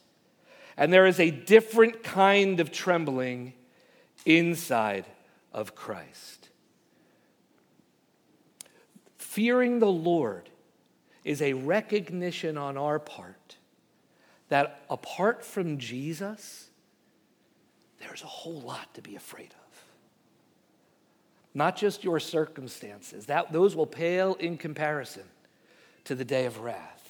and 0.76 0.92
there 0.92 1.06
is 1.06 1.20
a 1.20 1.30
different 1.30 2.02
kind 2.02 2.60
of 2.60 2.72
trembling 2.72 3.52
inside 4.24 5.04
of 5.52 5.74
Christ. 5.74 6.48
Fearing 9.18 9.78
the 9.78 9.86
Lord 9.86 10.48
is 11.24 11.42
a 11.42 11.54
recognition 11.54 12.56
on 12.56 12.76
our 12.76 12.98
part 12.98 13.56
that 14.48 14.84
apart 14.90 15.44
from 15.44 15.78
Jesus, 15.78 16.68
there's 18.00 18.22
a 18.22 18.26
whole 18.26 18.60
lot 18.60 18.92
to 18.94 19.02
be 19.02 19.16
afraid 19.16 19.48
of 19.48 19.64
not 21.54 21.76
just 21.76 22.02
your 22.02 22.18
circumstances. 22.18 23.26
That, 23.26 23.52
those 23.52 23.76
will 23.76 23.86
pale 23.86 24.34
in 24.34 24.58
comparison 24.58 25.22
to 26.04 26.14
the 26.14 26.24
day 26.24 26.46
of 26.46 26.58
wrath. 26.58 27.08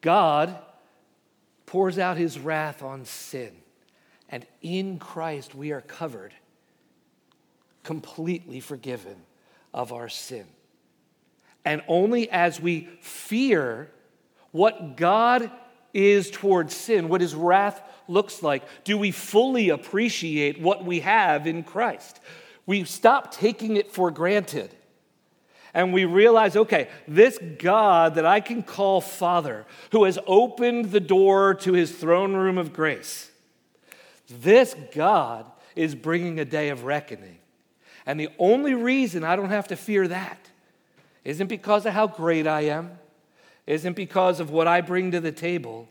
God 0.00 0.56
pours 1.76 1.98
out 1.98 2.16
his 2.16 2.38
wrath 2.38 2.82
on 2.82 3.04
sin, 3.04 3.52
and 4.30 4.46
in 4.62 4.98
Christ 4.98 5.54
we 5.54 5.72
are 5.72 5.82
covered, 5.82 6.32
completely 7.82 8.60
forgiven 8.60 9.16
of 9.74 9.92
our 9.92 10.08
sin. 10.08 10.46
And 11.66 11.82
only 11.86 12.30
as 12.30 12.58
we 12.58 12.88
fear 13.02 13.90
what 14.52 14.96
God 14.96 15.50
is 15.92 16.30
towards 16.30 16.74
sin, 16.74 17.10
what 17.10 17.20
his 17.20 17.34
wrath 17.34 17.82
looks 18.08 18.42
like, 18.42 18.62
do 18.84 18.96
we 18.96 19.10
fully 19.10 19.68
appreciate 19.68 20.58
what 20.58 20.82
we 20.82 21.00
have 21.00 21.46
in 21.46 21.62
Christ. 21.62 22.20
We 22.64 22.84
stop 22.84 23.32
taking 23.32 23.76
it 23.76 23.92
for 23.92 24.10
granted. 24.10 24.74
And 25.76 25.92
we 25.92 26.06
realize, 26.06 26.56
okay, 26.56 26.88
this 27.06 27.38
God 27.58 28.14
that 28.14 28.24
I 28.24 28.40
can 28.40 28.62
call 28.62 29.02
Father, 29.02 29.66
who 29.92 30.04
has 30.04 30.18
opened 30.26 30.86
the 30.86 31.00
door 31.00 31.52
to 31.52 31.74
his 31.74 31.92
throne 31.94 32.32
room 32.32 32.56
of 32.56 32.72
grace, 32.72 33.30
this 34.40 34.74
God 34.94 35.44
is 35.76 35.94
bringing 35.94 36.40
a 36.40 36.46
day 36.46 36.70
of 36.70 36.84
reckoning. 36.84 37.36
And 38.06 38.18
the 38.18 38.30
only 38.38 38.72
reason 38.72 39.22
I 39.22 39.36
don't 39.36 39.50
have 39.50 39.68
to 39.68 39.76
fear 39.76 40.08
that 40.08 40.38
isn't 41.24 41.48
because 41.48 41.84
of 41.84 41.92
how 41.92 42.06
great 42.06 42.46
I 42.46 42.62
am, 42.62 42.92
isn't 43.66 43.96
because 43.96 44.40
of 44.40 44.48
what 44.48 44.66
I 44.66 44.80
bring 44.80 45.10
to 45.10 45.20
the 45.20 45.30
table. 45.30 45.90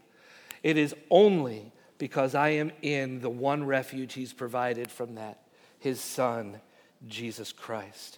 It 0.63 0.77
is 0.77 0.95
only 1.11 1.71
because 1.99 2.33
I 2.33 2.49
am 2.49 2.71
in 2.81 3.21
the 3.21 3.29
one 3.29 3.63
refuge 3.63 4.13
he's 4.13 4.33
provided 4.33 4.89
from 4.89 5.13
that, 5.13 5.43
his 5.77 6.01
Son, 6.01 6.59
Jesus 7.07 7.51
Christ. 7.51 8.17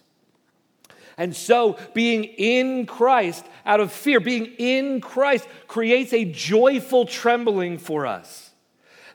And 1.18 1.34
so, 1.34 1.76
being 1.94 2.24
in 2.24 2.86
Christ 2.86 3.44
out 3.66 3.80
of 3.80 3.92
fear, 3.92 4.20
being 4.20 4.46
in 4.56 5.00
Christ 5.00 5.48
creates 5.66 6.12
a 6.12 6.24
joyful 6.24 7.06
trembling 7.06 7.78
for 7.78 8.06
us. 8.06 8.50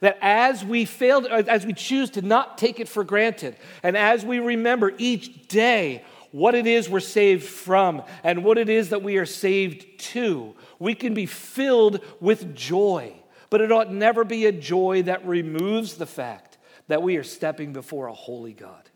That 0.02 0.18
as 0.22 0.66
we 0.66 0.84
fail, 0.84 1.26
as 1.32 1.66
we 1.66 1.72
choose 1.72 2.10
to 2.12 2.22
not 2.22 2.58
take 2.58 2.82
it 2.82 2.90
for 2.90 3.06
granted, 3.06 3.56
and 3.82 3.96
as 3.96 4.26
we 4.26 4.40
remember 4.40 4.92
each 4.98 5.48
day 5.48 6.04
what 6.32 6.56
it 6.56 6.68
is 6.68 6.90
we're 6.90 7.00
saved 7.00 7.46
from 7.46 8.02
and 8.24 8.44
what 8.44 8.58
it 8.58 8.68
is 8.68 8.90
that 8.90 9.02
we 9.02 9.18
are 9.18 9.26
saved 9.26 10.00
to, 10.00 10.54
we 10.80 10.96
can 10.96 11.14
be 11.14 11.26
filled 11.26 12.02
with 12.20 12.54
joy. 12.54 13.14
But 13.50 13.62
it 13.62 13.72
ought 13.72 13.94
never 13.94 14.26
be 14.26 14.46
a 14.46 14.52
joy 14.52 15.04
that 15.04 15.26
removes 15.26 15.94
the 15.94 16.06
fact 16.08 16.58
that 16.88 17.02
we 17.02 17.16
are 17.16 17.24
stepping 17.24 17.72
before 17.72 18.08
a 18.08 18.14
holy 18.14 18.52
God. 18.52 18.90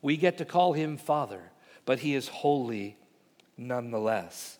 We 0.00 0.16
get 0.16 0.38
to 0.38 0.44
call 0.44 0.72
him 0.72 0.96
Father, 0.96 1.42
but 1.86 2.00
he 2.00 2.14
is 2.14 2.28
holy 2.28 2.98
nonetheless. 3.56 4.58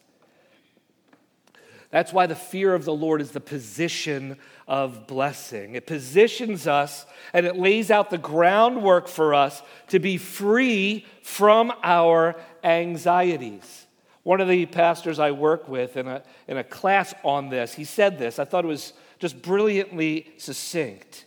That's 1.90 2.12
why 2.12 2.26
the 2.26 2.35
fear 2.35 2.75
of 2.75 2.85
the 2.85 2.95
Lord 2.95 3.21
is 3.21 3.30
the 3.30 3.40
position 3.40 4.38
of 4.66 5.06
blessing. 5.06 5.75
It 5.75 5.87
positions 5.87 6.66
us 6.66 7.06
and 7.33 7.47
it 7.47 7.56
lays 7.56 7.90
out 7.90 8.11
the 8.11 8.18
groundwork 8.18 9.09
for 9.09 9.35
us 9.35 9.62
to 9.88 9.99
be 9.99 10.16
free 10.16 11.06
from 11.23 11.73
our 11.83 12.37
anxieties. 12.64 13.87
One 14.25 14.40
of 14.40 14.49
the 14.49 14.66
pastors 14.66 15.21
I 15.21 15.30
work 15.30 15.68
with 15.68 15.97
in 15.97 16.09
a, 16.09 16.23
in 16.49 16.56
a 16.56 16.64
class 16.64 17.14
on 17.23 17.49
this, 17.49 17.75
he 17.75 17.85
said 17.85 18.18
this. 18.18 18.38
I 18.40 18.45
thought 18.45 18.64
it 18.64 18.68
was 18.68 18.92
just 19.21 19.40
brilliantly 19.40 20.33
succinct. 20.37 21.25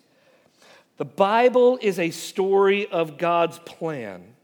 The 0.97 1.05
Bible 1.05 1.79
is 1.81 1.97
a 1.97 2.09
story 2.09 2.87
of 2.87 3.17
God's 3.17 3.57
plan 3.59 4.35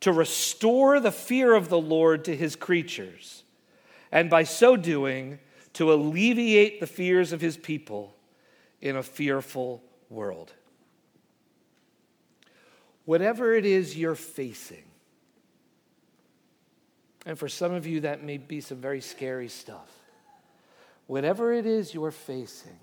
to 0.00 0.12
restore 0.12 1.00
the 1.00 1.12
fear 1.12 1.54
of 1.54 1.68
the 1.68 1.80
Lord 1.80 2.24
to 2.24 2.36
his 2.36 2.56
creatures, 2.56 3.42
and 4.12 4.30
by 4.30 4.44
so 4.44 4.76
doing, 4.76 5.38
to 5.74 5.92
alleviate 5.92 6.80
the 6.80 6.86
fears 6.86 7.32
of 7.32 7.40
his 7.40 7.56
people 7.56 8.16
in 8.80 8.96
a 8.96 9.02
fearful 9.02 9.82
world. 10.08 10.52
Whatever 13.04 13.54
it 13.54 13.64
is 13.64 13.96
you're 13.96 14.14
facing, 14.14 14.84
and 17.26 17.38
for 17.38 17.48
some 17.48 17.72
of 17.72 17.86
you, 17.86 18.00
that 18.00 18.22
may 18.22 18.38
be 18.38 18.60
some 18.60 18.78
very 18.78 19.00
scary 19.00 19.48
stuff. 19.48 19.90
Whatever 21.06 21.52
it 21.52 21.66
is 21.66 21.92
you're 21.92 22.10
facing, 22.10 22.78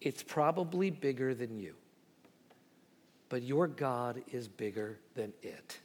it's 0.00 0.22
probably 0.22 0.90
bigger 0.90 1.34
than 1.34 1.58
you. 1.58 1.74
But 3.30 3.42
your 3.42 3.68
God 3.68 4.22
is 4.32 4.46
bigger 4.48 4.98
than 5.14 5.32
it. 5.42 5.78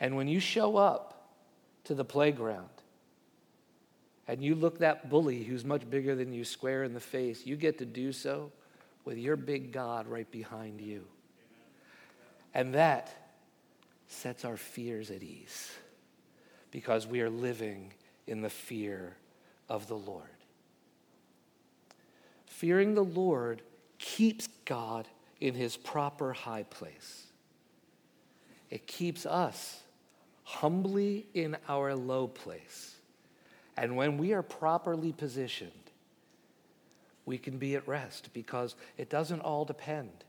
And 0.00 0.14
when 0.14 0.28
you 0.28 0.40
show 0.40 0.76
up 0.76 1.30
to 1.84 1.94
the 1.94 2.04
playground 2.04 2.68
and 4.26 4.42
you 4.42 4.54
look 4.54 4.80
that 4.80 5.08
bully 5.08 5.42
who's 5.42 5.64
much 5.64 5.88
bigger 5.88 6.14
than 6.14 6.32
you 6.32 6.44
square 6.44 6.84
in 6.84 6.92
the 6.92 7.00
face, 7.00 7.46
you 7.46 7.56
get 7.56 7.78
to 7.78 7.86
do 7.86 8.12
so 8.12 8.52
with 9.04 9.16
your 9.16 9.36
big 9.36 9.72
God 9.72 10.06
right 10.06 10.30
behind 10.30 10.80
you. 10.80 11.04
And 12.52 12.74
that 12.74 13.10
sets 14.08 14.44
our 14.44 14.56
fears 14.56 15.10
at 15.10 15.22
ease 15.22 15.70
because 16.70 17.06
we 17.06 17.20
are 17.20 17.30
living 17.30 17.92
in 18.26 18.40
the 18.40 18.50
fear 18.50 19.16
of 19.68 19.86
the 19.86 19.96
Lord. 19.96 20.24
Fearing 22.46 22.94
the 22.94 23.04
Lord 23.04 23.62
keeps 23.98 24.48
God 24.64 25.06
in 25.40 25.54
his 25.54 25.76
proper 25.76 26.32
high 26.32 26.64
place. 26.64 27.26
It 28.70 28.86
keeps 28.86 29.24
us 29.26 29.80
humbly 30.44 31.26
in 31.34 31.56
our 31.68 31.94
low 31.94 32.26
place. 32.26 32.96
And 33.76 33.96
when 33.96 34.18
we 34.18 34.32
are 34.32 34.42
properly 34.42 35.12
positioned, 35.12 35.72
we 37.26 37.38
can 37.38 37.58
be 37.58 37.76
at 37.76 37.86
rest 37.86 38.30
because 38.32 38.74
it 38.96 39.10
doesn't 39.10 39.40
all 39.40 39.64
depend 39.64 40.24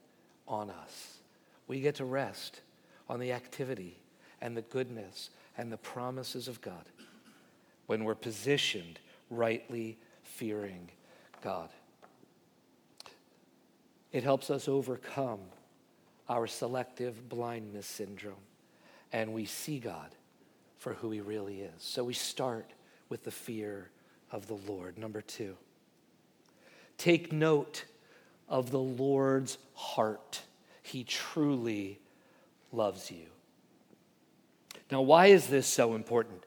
on 0.48 0.70
us. 0.70 1.18
We 1.68 1.80
get 1.80 1.96
to 1.96 2.06
rest 2.06 2.62
on 3.10 3.20
the 3.20 3.32
activity 3.32 3.98
and 4.42 4.56
the 4.56 4.62
goodness 4.62 5.30
and 5.58 5.72
the 5.72 5.78
promises 5.78 6.48
of 6.48 6.62
God 6.62 6.86
when 7.88 8.04
we're 8.04 8.16
positioned 8.16 9.00
rightly 9.30 9.98
fearing 10.24 10.90
God. 11.42 11.70
It 14.12 14.24
helps 14.24 14.50
us 14.50 14.68
overcome 14.68 15.40
our 16.28 16.48
selective 16.48 17.30
blindness 17.30 17.86
syndrome 17.86 18.36
and 19.12 19.34
we 19.34 19.46
see 19.46 19.80
God 19.80 20.10
for 20.78 20.94
who 20.94 21.12
he 21.12 21.20
really 21.20 21.62
is. 21.62 21.74
So 21.80 22.04
we 22.04 22.14
start 22.14 22.72
with 23.10 23.24
the 23.24 23.32
fear 23.32 23.90
of 24.32 24.48
the 24.48 24.58
Lord. 24.72 24.98
Number 24.98 25.22
two, 25.22 25.56
take 26.98 27.34
note 27.34 27.86
of 28.48 28.72
the 28.72 28.80
Lord's 28.80 29.58
heart. 29.74 30.42
He 30.84 31.04
truly 31.04 32.00
loves 32.72 33.12
you. 33.12 33.26
Now, 34.92 35.02
why 35.02 35.28
is 35.28 35.48
this 35.48 35.68
so 35.68 35.94
important? 35.94 36.44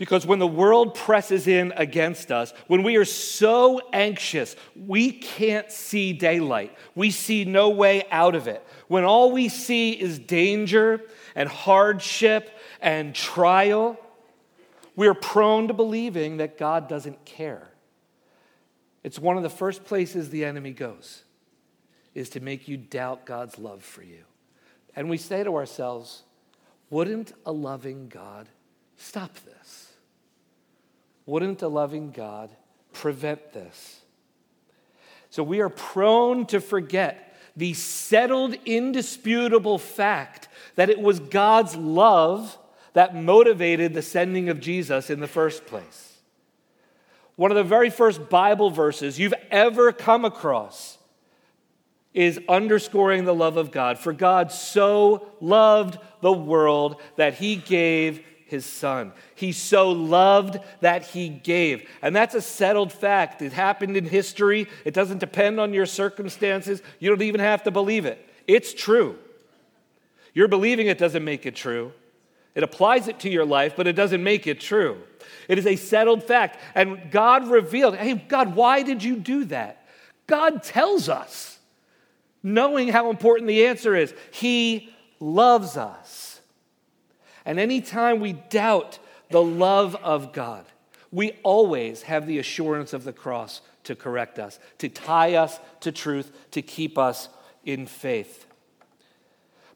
Because 0.00 0.24
when 0.24 0.38
the 0.38 0.46
world 0.46 0.94
presses 0.94 1.46
in 1.46 1.74
against 1.76 2.32
us, 2.32 2.54
when 2.68 2.82
we 2.82 2.96
are 2.96 3.04
so 3.04 3.82
anxious, 3.92 4.56
we 4.74 5.12
can't 5.12 5.70
see 5.70 6.14
daylight. 6.14 6.74
We 6.94 7.10
see 7.10 7.44
no 7.44 7.68
way 7.68 8.04
out 8.10 8.34
of 8.34 8.48
it. 8.48 8.66
When 8.88 9.04
all 9.04 9.30
we 9.30 9.50
see 9.50 9.90
is 9.92 10.18
danger 10.18 11.02
and 11.34 11.50
hardship 11.50 12.48
and 12.80 13.14
trial, 13.14 14.00
we're 14.96 15.12
prone 15.12 15.68
to 15.68 15.74
believing 15.74 16.38
that 16.38 16.56
God 16.56 16.88
doesn't 16.88 17.26
care. 17.26 17.68
It's 19.04 19.18
one 19.18 19.36
of 19.36 19.42
the 19.42 19.50
first 19.50 19.84
places 19.84 20.30
the 20.30 20.46
enemy 20.46 20.72
goes, 20.72 21.24
is 22.14 22.30
to 22.30 22.40
make 22.40 22.68
you 22.68 22.78
doubt 22.78 23.26
God's 23.26 23.58
love 23.58 23.82
for 23.82 24.02
you. 24.02 24.24
And 24.96 25.10
we 25.10 25.18
say 25.18 25.44
to 25.44 25.54
ourselves, 25.54 26.22
wouldn't 26.88 27.34
a 27.44 27.52
loving 27.52 28.08
God 28.08 28.48
stop 28.96 29.34
this? 29.44 29.88
Wouldn't 31.30 31.62
a 31.62 31.68
loving 31.68 32.10
God 32.10 32.50
prevent 32.92 33.52
this? 33.52 34.00
So 35.30 35.44
we 35.44 35.60
are 35.60 35.68
prone 35.68 36.44
to 36.46 36.60
forget 36.60 37.36
the 37.56 37.72
settled, 37.72 38.56
indisputable 38.66 39.78
fact 39.78 40.48
that 40.74 40.90
it 40.90 40.98
was 40.98 41.20
God's 41.20 41.76
love 41.76 42.58
that 42.94 43.14
motivated 43.14 43.94
the 43.94 44.02
sending 44.02 44.48
of 44.48 44.58
Jesus 44.58 45.08
in 45.08 45.20
the 45.20 45.28
first 45.28 45.66
place. 45.66 46.16
One 47.36 47.52
of 47.52 47.56
the 47.56 47.62
very 47.62 47.90
first 47.90 48.28
Bible 48.28 48.70
verses 48.70 49.20
you've 49.20 49.32
ever 49.52 49.92
come 49.92 50.24
across 50.24 50.98
is 52.12 52.40
underscoring 52.48 53.24
the 53.24 53.34
love 53.36 53.56
of 53.56 53.70
God. 53.70 54.00
For 54.00 54.12
God 54.12 54.50
so 54.50 55.30
loved 55.40 55.96
the 56.22 56.32
world 56.32 57.00
that 57.14 57.34
he 57.34 57.54
gave 57.54 58.26
his 58.50 58.66
son. 58.66 59.12
He 59.34 59.52
so 59.52 59.90
loved 59.90 60.58
that 60.80 61.06
he 61.06 61.28
gave. 61.28 61.88
And 62.02 62.14
that's 62.14 62.34
a 62.34 62.42
settled 62.42 62.92
fact. 62.92 63.40
It 63.42 63.52
happened 63.52 63.96
in 63.96 64.04
history. 64.04 64.66
It 64.84 64.92
doesn't 64.92 65.18
depend 65.18 65.60
on 65.60 65.72
your 65.72 65.86
circumstances. 65.86 66.82
You 66.98 67.10
don't 67.10 67.22
even 67.22 67.40
have 67.40 67.62
to 67.62 67.70
believe 67.70 68.06
it. 68.06 68.28
It's 68.46 68.74
true. 68.74 69.16
Your 70.34 70.48
believing 70.48 70.88
it 70.88 70.98
doesn't 70.98 71.24
make 71.24 71.46
it 71.46 71.54
true. 71.54 71.92
It 72.54 72.64
applies 72.64 73.06
it 73.06 73.20
to 73.20 73.30
your 73.30 73.44
life, 73.44 73.74
but 73.76 73.86
it 73.86 73.92
doesn't 73.92 74.22
make 74.22 74.48
it 74.48 74.60
true. 74.60 74.98
It 75.48 75.56
is 75.56 75.66
a 75.66 75.76
settled 75.76 76.24
fact. 76.24 76.58
And 76.74 77.10
God 77.12 77.48
revealed, 77.48 77.96
hey, 77.96 78.14
God, 78.14 78.56
why 78.56 78.82
did 78.82 79.04
you 79.04 79.16
do 79.16 79.44
that? 79.46 79.86
God 80.26 80.64
tells 80.64 81.08
us 81.08 81.58
knowing 82.42 82.88
how 82.88 83.10
important 83.10 83.46
the 83.46 83.66
answer 83.66 83.94
is. 83.94 84.12
He 84.32 84.92
loves 85.20 85.76
us. 85.76 86.19
And 87.50 87.58
anytime 87.58 88.20
we 88.20 88.34
doubt 88.34 89.00
the 89.28 89.42
love 89.42 89.96
of 89.96 90.32
God, 90.32 90.64
we 91.10 91.32
always 91.42 92.02
have 92.02 92.28
the 92.28 92.38
assurance 92.38 92.92
of 92.92 93.02
the 93.02 93.12
cross 93.12 93.60
to 93.82 93.96
correct 93.96 94.38
us, 94.38 94.60
to 94.78 94.88
tie 94.88 95.34
us 95.34 95.58
to 95.80 95.90
truth, 95.90 96.30
to 96.52 96.62
keep 96.62 96.96
us 96.96 97.28
in 97.64 97.86
faith. 97.86 98.46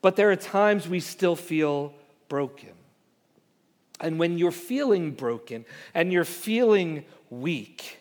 But 0.02 0.14
there 0.14 0.30
are 0.30 0.36
times 0.36 0.88
we 0.88 1.00
still 1.00 1.34
feel 1.34 1.92
broken. 2.28 2.70
And 3.98 4.20
when 4.20 4.38
you're 4.38 4.52
feeling 4.52 5.10
broken 5.10 5.64
and 5.94 6.12
you're 6.12 6.24
feeling 6.24 7.04
weak, 7.28 7.98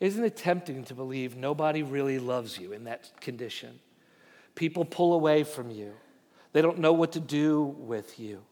isn't 0.00 0.24
it 0.24 0.38
tempting 0.38 0.84
to 0.84 0.94
believe 0.94 1.36
nobody 1.36 1.82
really 1.82 2.18
loves 2.18 2.58
you 2.58 2.72
in 2.72 2.84
that 2.84 3.10
condition? 3.20 3.78
People 4.54 4.86
pull 4.86 5.12
away 5.12 5.44
from 5.44 5.70
you, 5.70 5.92
they 6.58 6.62
don't 6.62 6.80
know 6.80 6.92
what 6.92 7.12
to 7.12 7.20
do 7.20 7.62
with 7.62 8.18
you. 8.18 8.42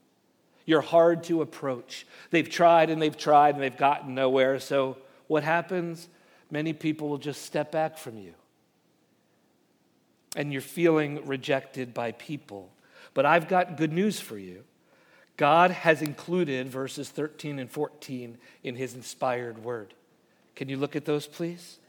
You're 0.64 0.80
hard 0.80 1.24
to 1.24 1.42
approach. 1.42 2.06
They've 2.30 2.48
tried 2.48 2.88
and 2.88 3.02
they've 3.02 3.16
tried 3.16 3.56
and 3.56 3.64
they've 3.64 3.76
gotten 3.76 4.14
nowhere. 4.14 4.60
So, 4.60 4.96
what 5.26 5.42
happens? 5.42 6.08
Many 6.48 6.72
people 6.72 7.08
will 7.08 7.18
just 7.18 7.42
step 7.42 7.72
back 7.72 7.98
from 7.98 8.16
you. 8.16 8.34
And 10.36 10.52
you're 10.52 10.62
feeling 10.62 11.26
rejected 11.26 11.92
by 11.92 12.12
people. 12.12 12.70
But 13.12 13.26
I've 13.26 13.48
got 13.48 13.76
good 13.76 13.92
news 13.92 14.20
for 14.20 14.38
you. 14.38 14.62
God 15.36 15.72
has 15.72 16.00
included 16.00 16.68
verses 16.68 17.08
13 17.08 17.58
and 17.58 17.68
14 17.68 18.38
in 18.62 18.76
his 18.76 18.94
inspired 18.94 19.64
word. 19.64 19.94
Can 20.54 20.68
you 20.68 20.76
look 20.76 20.94
at 20.94 21.06
those, 21.06 21.26
please? 21.26 21.80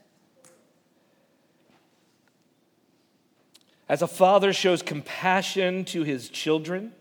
As 3.88 4.02
a 4.02 4.06
father 4.06 4.52
shows 4.52 4.82
compassion 4.82 5.84
to 5.86 6.02
his 6.02 6.28
children, 6.28 6.92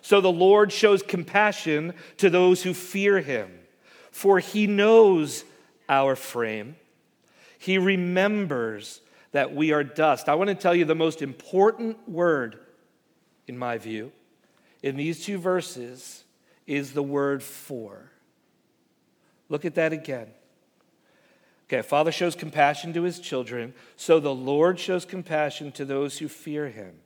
so 0.00 0.20
the 0.20 0.32
Lord 0.32 0.72
shows 0.72 1.02
compassion 1.02 1.94
to 2.18 2.30
those 2.30 2.62
who 2.62 2.74
fear 2.74 3.20
him. 3.20 3.50
For 4.10 4.38
he 4.38 4.66
knows 4.66 5.44
our 5.88 6.16
frame, 6.16 6.76
he 7.58 7.78
remembers 7.78 9.00
that 9.32 9.54
we 9.54 9.72
are 9.72 9.82
dust. 9.82 10.28
I 10.28 10.34
want 10.34 10.48
to 10.48 10.54
tell 10.54 10.74
you 10.74 10.84
the 10.84 10.94
most 10.94 11.22
important 11.22 12.08
word, 12.08 12.58
in 13.46 13.56
my 13.56 13.78
view, 13.78 14.12
in 14.82 14.96
these 14.96 15.24
two 15.24 15.38
verses 15.38 16.24
is 16.66 16.92
the 16.92 17.02
word 17.02 17.42
for. 17.42 18.10
Look 19.48 19.64
at 19.64 19.74
that 19.76 19.92
again. 19.92 20.28
Okay, 21.72 21.78
a 21.78 21.82
father 21.82 22.12
shows 22.12 22.34
compassion 22.34 22.92
to 22.92 23.04
his 23.04 23.18
children, 23.18 23.72
so 23.96 24.20
the 24.20 24.34
Lord 24.34 24.78
shows 24.78 25.06
compassion 25.06 25.72
to 25.72 25.86
those 25.86 26.18
who 26.18 26.28
fear 26.28 26.68
him. 26.68 26.96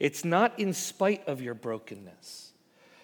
It's 0.00 0.24
not 0.24 0.58
in 0.58 0.72
spite 0.72 1.28
of 1.28 1.40
your 1.40 1.54
brokenness, 1.54 2.50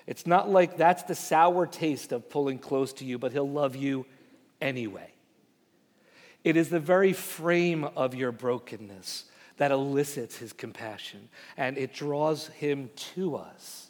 It's 0.08 0.26
not 0.26 0.50
like 0.50 0.76
that's 0.76 1.04
the 1.04 1.14
sour 1.14 1.68
taste 1.68 2.10
of 2.10 2.28
pulling 2.28 2.58
close 2.58 2.92
to 2.94 3.04
you, 3.04 3.16
but 3.20 3.30
He'll 3.30 3.48
love 3.48 3.76
you 3.76 4.06
anyway. 4.60 5.12
It 6.42 6.56
is 6.56 6.68
the 6.68 6.80
very 6.80 7.12
frame 7.12 7.84
of 7.84 8.16
your 8.16 8.32
brokenness 8.32 9.26
that 9.58 9.70
elicits 9.70 10.38
His 10.38 10.52
compassion, 10.52 11.28
and 11.56 11.78
it 11.78 11.94
draws 11.94 12.48
Him 12.48 12.90
to 13.14 13.36
us. 13.36 13.88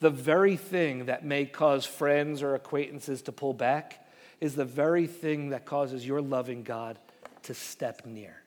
The 0.00 0.10
very 0.10 0.58
thing 0.58 1.06
that 1.06 1.24
may 1.24 1.46
cause 1.46 1.86
friends 1.86 2.42
or 2.42 2.54
acquaintances 2.54 3.22
to 3.22 3.32
pull 3.32 3.54
back 3.54 4.05
is 4.40 4.54
the 4.54 4.64
very 4.64 5.06
thing 5.06 5.50
that 5.50 5.64
causes 5.64 6.06
your 6.06 6.20
loving 6.20 6.62
God 6.62 6.98
to 7.44 7.54
step 7.54 8.04
near. 8.04 8.42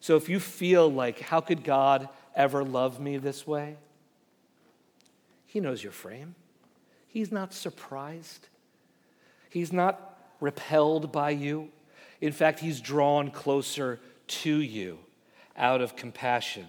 So 0.00 0.16
if 0.16 0.28
you 0.28 0.38
feel 0.38 0.90
like, 0.90 1.20
how 1.20 1.40
could 1.40 1.64
God 1.64 2.08
ever 2.36 2.62
love 2.62 3.00
me 3.00 3.18
this 3.18 3.46
way? 3.46 3.76
He 5.46 5.60
knows 5.60 5.82
your 5.82 5.92
frame. 5.92 6.34
He's 7.08 7.32
not 7.32 7.52
surprised. 7.52 8.48
He's 9.50 9.72
not 9.72 10.18
repelled 10.40 11.10
by 11.10 11.30
you. 11.30 11.70
In 12.20 12.32
fact, 12.32 12.60
he's 12.60 12.80
drawn 12.80 13.30
closer 13.30 13.98
to 14.28 14.60
you 14.60 14.98
out 15.56 15.80
of 15.80 15.96
compassion. 15.96 16.66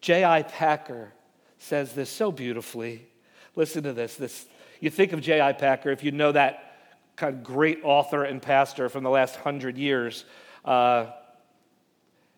J.I. 0.00 0.42
Packer 0.42 1.12
says 1.58 1.92
this 1.92 2.10
so 2.10 2.32
beautifully. 2.32 3.06
Listen 3.54 3.82
to 3.84 3.92
this. 3.92 4.16
this 4.16 4.46
you 4.80 4.90
think 4.90 5.12
of 5.12 5.20
J.I. 5.20 5.52
Packer, 5.52 5.90
if 5.90 6.02
you 6.02 6.10
know 6.10 6.32
that 6.32 6.70
kind 7.16 7.36
of 7.36 7.44
great 7.44 7.80
author 7.84 8.24
and 8.24 8.40
pastor 8.40 8.88
from 8.88 9.04
the 9.04 9.10
last 9.10 9.36
hundred 9.36 9.76
years, 9.76 10.24
uh, 10.64 11.06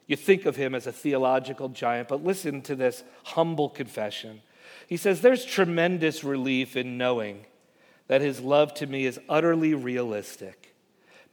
you 0.08 0.16
think 0.16 0.44
of 0.44 0.56
him 0.56 0.74
as 0.74 0.88
a 0.88 0.92
theological 0.92 1.68
giant. 1.68 2.08
But 2.08 2.24
listen 2.24 2.60
to 2.62 2.74
this 2.74 3.04
humble 3.22 3.68
confession. 3.68 4.42
He 4.88 4.96
says, 4.96 5.20
There's 5.20 5.44
tremendous 5.44 6.24
relief 6.24 6.76
in 6.76 6.98
knowing 6.98 7.46
that 8.08 8.20
his 8.20 8.40
love 8.40 8.74
to 8.74 8.86
me 8.86 9.06
is 9.06 9.20
utterly 9.28 9.74
realistic, 9.74 10.74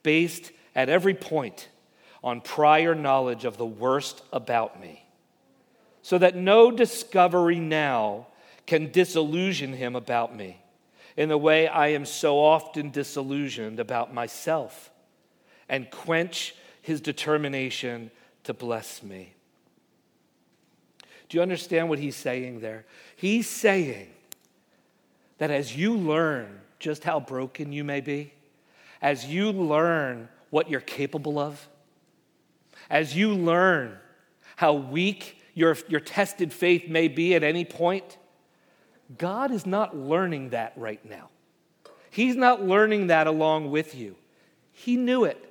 based 0.04 0.52
at 0.76 0.88
every 0.88 1.16
point 1.16 1.70
on 2.24 2.40
prior 2.40 2.94
knowledge 2.94 3.46
of 3.46 3.58
the 3.58 3.66
worst 3.66 4.22
about 4.32 4.80
me, 4.80 5.04
so 6.04 6.20
that 6.20 6.36
no 6.36 6.70
discovery 6.70 7.60
now 7.60 8.28
can 8.68 8.92
disillusion 8.92 9.74
him 9.74 9.96
about 9.96 10.36
me 10.36 10.62
in 11.20 11.28
the 11.28 11.38
way 11.38 11.68
I 11.68 11.90
am 11.90 12.06
so 12.06 12.40
often 12.40 12.92
disillusioned 12.92 13.78
about 13.78 14.14
myself 14.14 14.90
and 15.68 15.92
quench 15.92 16.56
his 16.82 17.02
determination 17.02 18.10
to 18.46 18.54
bless 18.54 19.04
me. 19.04 19.34
Do 21.28 21.38
you 21.38 21.42
understand 21.42 21.90
what 21.90 22.00
he's 22.00 22.16
saying 22.16 22.62
there? 22.62 22.86
He's 23.18 23.50
saying 23.50 24.08
that 25.40 25.52
as 25.52 25.76
you 25.76 25.94
learn 25.94 26.62
just 26.80 27.04
how 27.04 27.20
broken 27.20 27.74
you 27.74 27.84
may 27.84 28.00
be, 28.00 28.32
as 29.02 29.26
you 29.26 29.52
learn 29.52 30.30
what 30.52 30.70
you're 30.70 30.80
capable 30.80 31.38
of, 31.38 31.68
as 32.90 33.14
you 33.14 33.34
learn 33.34 33.98
how 34.56 34.72
weak 34.72 35.44
your, 35.54 35.76
your 35.90 36.00
tested 36.00 36.54
faith 36.54 36.88
may 36.88 37.10
be 37.10 37.36
at 37.36 37.44
any 37.44 37.66
point, 37.66 38.19
God 39.18 39.52
is 39.52 39.66
not 39.66 39.96
learning 39.96 40.50
that 40.50 40.74
right 40.76 41.04
now. 41.04 41.30
He's 42.12 42.36
not 42.36 42.64
learning 42.64 43.08
that 43.08 43.28
along 43.28 43.72
with 43.72 43.96
you. 43.96 44.16
He 44.72 44.98
knew 44.98 45.26
it. 45.26 45.46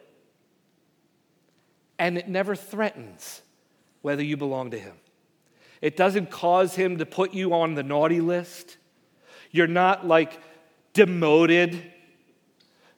And 1.99 2.17
it 2.17 2.29
never 2.29 2.55
threatens 2.55 3.43
whether 4.03 4.23
you 4.23 4.37
belong 4.37 4.71
to 4.71 4.79
Him. 4.79 4.95
It 5.81 5.97
doesn't 5.97 6.31
cause 6.31 6.75
Him 6.75 6.99
to 6.99 7.07
put 7.07 7.35
you 7.35 7.53
on 7.53 7.75
the 7.75 7.83
naughty 7.83 8.21
list. 8.21 8.77
You're 9.51 9.67
not 9.67 10.07
like 10.07 10.41
demoted 10.93 11.93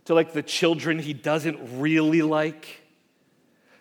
to 0.07 0.14
like 0.14 0.33
the 0.33 0.42
children 0.42 0.99
He 0.99 1.14
doesn't 1.14 1.81
really 1.81 2.23
like. 2.23 2.83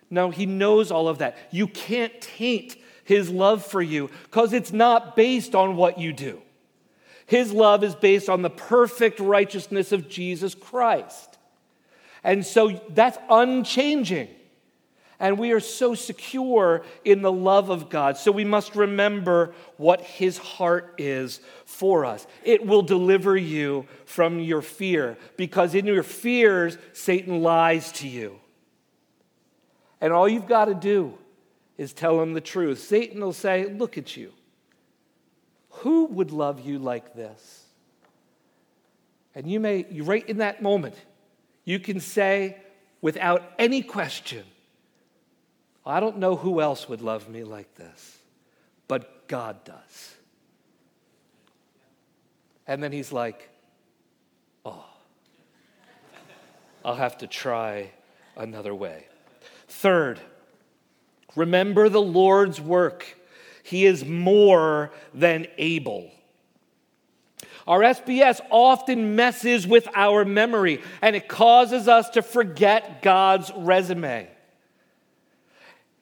No, 0.10 0.30
He 0.30 0.46
knows 0.46 0.92
all 0.92 1.08
of 1.08 1.20
that. 1.20 1.38
You 1.52 1.68
can't 1.68 2.20
taint 2.22 2.78
His 3.04 3.30
love 3.30 3.65
for 3.65 3.82
you 3.82 4.10
because 4.24 4.54
it's 4.54 4.72
not 4.72 5.15
based 5.15 5.56
on 5.56 5.76
what 5.76 6.00
you 6.00 6.13
do. 6.13 6.42
His 7.30 7.54
love 7.54 7.84
is 7.84 7.94
based 7.94 8.28
on 8.28 8.42
the 8.42 8.50
perfect 8.50 9.20
righteousness 9.20 9.92
of 9.92 10.10
Jesus 10.10 10.56
Christ. 10.56 11.38
And 12.24 12.44
so 12.44 12.82
that's 12.89 13.20
unchanging. 13.30 14.30
And 15.20 15.38
we 15.38 15.52
are 15.52 15.60
so 15.60 15.94
secure 15.94 16.82
in 17.06 17.22
the 17.22 17.32
love 17.32 17.70
of 17.70 17.88
God. 17.88 18.18
So 18.18 18.32
we 18.32 18.46
must 18.46 18.76
remember 18.76 19.54
what 19.78 20.02
His 20.02 20.39
heart 20.39 20.96
is 20.98 21.39
for 21.65 22.04
us. 22.04 22.26
It 22.44 22.65
will 22.65 22.82
deliver 22.82 23.38
you 23.38 23.86
from 24.06 24.39
your 24.39 24.63
fear, 24.63 25.15
because 25.38 25.76
in 25.76 25.86
your 25.86 26.02
fears, 26.02 26.80
Satan 26.94 27.44
lies 27.44 27.92
to 27.94 28.08
you. 28.08 28.39
And 30.02 30.12
all 30.12 30.28
you've 30.28 30.48
got 30.48 30.65
to 30.65 30.74
do 30.74 31.13
is 31.78 31.94
tell 31.94 32.20
him 32.20 32.34
the 32.34 32.42
truth. 32.42 32.80
Satan 32.80 33.22
will 33.22 33.34
say, 33.34 33.68
Look 33.68 34.00
at 34.00 34.18
you. 34.18 34.34
Who 35.80 36.06
would 36.06 36.32
love 36.32 36.60
you 36.60 36.80
like 36.80 37.13
this? 37.13 37.65
And 39.36 39.50
you 39.50 39.60
may, 39.60 39.86
right 40.02 40.28
in 40.28 40.38
that 40.38 40.62
moment, 40.62 40.96
you 41.63 41.80
can 41.80 42.00
say 42.00 42.58
without 43.02 43.44
any 43.58 43.82
question, 43.82 44.44
I 45.86 46.00
don't 46.00 46.18
know 46.18 46.36
who 46.36 46.60
else 46.62 46.89
would 46.89 47.02
love 47.02 47.30
me 47.30 47.44
like 47.44 47.76
this, 47.76 48.18
but 48.88 49.28
God 49.28 49.63
does. 49.63 50.15
And 52.68 52.84
then 52.84 52.92
he's 52.92 53.12
like, 53.12 53.50
oh, 54.65 54.86
I'll 56.84 56.96
have 56.96 57.18
to 57.20 57.28
try 57.28 57.92
another 58.36 58.76
way. 58.76 59.08
Third, 59.68 60.20
remember 61.36 61.89
the 61.89 62.02
Lord's 62.02 62.60
work 62.60 63.18
he 63.69 63.86
is 63.86 64.03
more 64.03 64.91
than 65.13 65.45
able. 65.60 66.12
Our 67.67 67.82
SBS 67.82 68.41
often 68.49 69.15
messes 69.15 69.67
with 69.67 69.88
our 69.93 70.25
memory 70.25 70.82
and 71.03 71.15
it 71.15 71.27
causes 71.27 71.88
us 71.88 72.10
to 72.12 72.23
forget 72.23 73.03
God's 73.03 73.51
resume. 73.55 74.27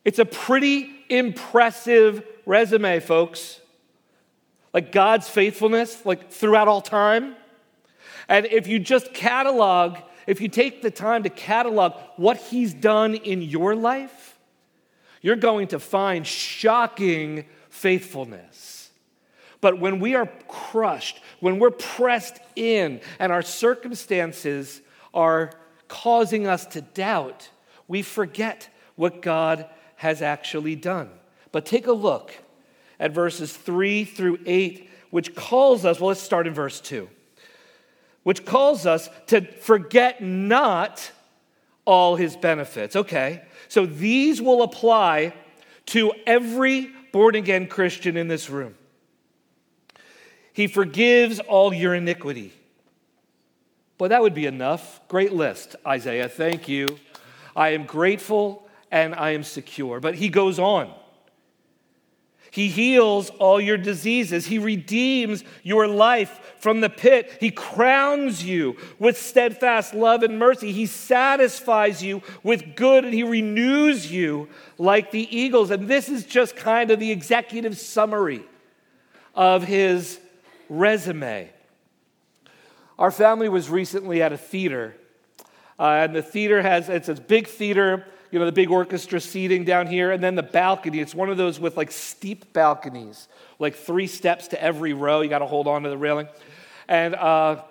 It's 0.06 0.20
a 0.20 0.26
pretty 0.26 0.90
impressive 1.10 2.24
resume, 2.46 3.02
folks. 3.02 3.60
Like 4.74 4.94
God's 4.94 5.28
faithfulness, 5.28 6.06
like 6.06 6.32
throughout 6.32 6.70
all 6.70 6.80
time. 6.80 7.36
And 8.30 8.46
if 8.46 8.68
you 8.68 8.80
just 8.80 9.14
catalog, 9.14 9.98
if 10.26 10.40
you 10.40 10.48
take 10.48 10.82
the 10.82 10.92
time 10.92 11.24
to 11.24 11.30
catalog 11.30 11.94
what 12.16 12.38
He's 12.38 12.74
done 12.74 13.16
in 13.16 13.42
your 13.42 13.76
life, 13.76 14.40
you're 15.22 15.36
going 15.36 15.68
to 15.70 15.80
find 15.80 16.26
shocking 16.26 17.46
faithfulness. 17.78 18.90
But 19.62 19.80
when 19.80 20.00
we 20.00 20.16
are 20.16 20.30
crushed, 20.48 21.22
when 21.40 21.60
we're 21.60 21.72
pressed 21.72 22.40
in, 22.56 23.02
and 23.20 23.32
our 23.32 23.42
circumstances 23.42 24.82
are 25.14 25.52
causing 25.88 26.48
us 26.48 26.66
to 26.68 26.82
doubt, 26.82 27.50
we 27.88 28.02
forget 28.02 28.70
what 28.96 29.22
God 29.22 29.68
has 29.96 30.22
actually 30.22 30.76
done. 30.76 31.10
But 31.52 31.66
take 31.66 31.88
a 31.88 31.94
look 31.94 32.36
at 33.00 33.12
verses 33.12 33.56
3 33.56 34.06
through 34.06 34.40
8, 34.46 34.90
which 35.12 35.36
calls 35.36 35.86
us, 35.86 36.00
well, 36.00 36.10
let's 36.10 36.22
start 36.22 36.48
in 36.48 36.54
verse 36.54 36.80
2, 36.82 37.08
which 38.24 38.46
calls 38.46 38.86
us 38.86 39.10
to 39.28 39.42
forget 39.42 40.22
not 40.22 41.12
all 41.86 42.16
his 42.16 42.36
benefits. 42.36 42.96
Okay, 42.96 43.44
so 43.68 43.86
these 43.86 44.42
will 44.42 44.62
apply 44.62 45.34
to 45.88 46.12
every 46.26 46.92
born 47.12 47.36
again 47.36 47.68
Christian 47.68 48.18
in 48.18 48.28
this 48.28 48.50
room. 48.50 48.76
He 50.54 50.68
forgives 50.68 51.40
all 51.40 51.74
your 51.74 51.94
iniquity. 51.94 52.52
Boy, 53.98 54.08
that 54.10 54.22
would 54.22 54.34
be 54.34 54.46
enough. 54.46 55.02
Great 55.08 55.34
list, 55.34 55.76
Isaiah. 55.86 56.30
Thank 56.30 56.68
you. 56.68 57.00
I 57.56 57.70
am 57.70 57.86
grateful 57.86 58.68
and 58.92 59.16
I 59.16 59.32
am 59.32 59.44
secure. 59.44 60.00
But 60.00 60.16
he 60.16 60.30
goes 60.30 60.60
on. 60.60 60.94
He 62.52 62.70
heals 62.70 63.30
all 63.32 63.60
your 63.60 63.78
diseases. 63.78 64.46
He 64.46 64.58
redeems 64.58 65.44
your 65.64 65.88
life 65.88 66.47
from 66.60 66.82
the 66.82 66.90
pit. 66.90 67.38
He 67.40 67.52
crowns 67.52 68.44
you 68.44 68.78
with 69.00 69.18
steadfast 69.18 69.94
love 69.94 70.24
and 70.24 70.40
mercy. 70.40 70.72
He 70.72 70.86
satisfies 70.86 72.04
you 72.04 72.22
with 72.44 72.76
good 72.76 73.06
and 73.06 73.14
he 73.14 73.24
renews 73.24 74.12
you 74.12 74.50
like 74.78 75.12
the 75.12 75.36
eagles. 75.36 75.72
And 75.72 75.88
this 75.88 76.10
is 76.10 76.26
just 76.26 76.56
kind 76.56 76.92
of 76.92 77.00
the 77.00 77.12
executive 77.12 77.78
summary 77.78 78.44
of 79.36 79.64
his 79.64 80.20
resume. 80.70 81.50
Our 83.00 83.12
family 83.12 83.48
was 83.48 83.70
recently 83.70 84.24
at 84.24 84.34
a 84.34 84.38
theater, 84.38 84.96
uh, 85.78 85.84
and 85.84 86.16
the 86.16 86.24
theater 86.24 86.64
has, 86.64 86.90
it's 86.90 87.10
a 87.10 87.14
big 87.14 87.48
theater 87.48 88.08
you 88.32 88.40
know, 88.40 88.46
the 88.46 88.52
big 88.52 88.70
orchestra 88.70 89.20
seating 89.20 89.64
down 89.64 89.88
here, 89.88 90.12
and 90.12 90.24
then 90.24 90.36
the 90.36 90.44
balcony. 90.44 91.00
It's 91.00 91.16
one 91.16 91.30
of 91.30 91.38
those 91.38 91.60
with 91.60 91.78
like 91.78 91.92
steep 91.92 92.54
balconies, 92.54 93.28
like 93.60 93.76
three 93.76 94.08
steps 94.08 94.50
to 94.50 94.62
every 94.62 94.94
row. 94.94 95.22
You 95.22 95.30
got 95.30 95.40
to 95.40 95.46
hold 95.46 95.68
on 95.68 95.84
to 95.84 95.90
the 95.90 95.98
railing. 95.98 96.28
And 96.88 97.16
uh, 97.16 97.64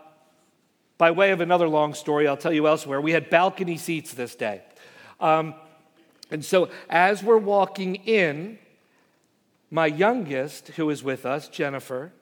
by 0.98 1.10
way 1.10 1.30
of 1.30 1.40
another 1.40 1.68
long 1.68 1.94
story, 1.94 2.26
I'll 2.26 2.36
tell 2.36 2.52
you 2.52 2.66
elsewhere, 2.66 3.00
we 3.00 3.12
had 3.12 3.30
balcony 3.30 3.76
seats 3.76 4.14
this 4.14 4.34
day. 4.34 4.62
Um, 5.20 5.54
and 6.30 6.44
so 6.44 6.70
as 6.88 7.22
we're 7.22 7.38
walking 7.38 7.96
in, 7.96 8.58
my 9.70 9.86
youngest, 9.86 10.68
who 10.68 10.90
is 10.90 11.02
with 11.02 11.26
us, 11.26 11.48
Jennifer, 11.48 12.12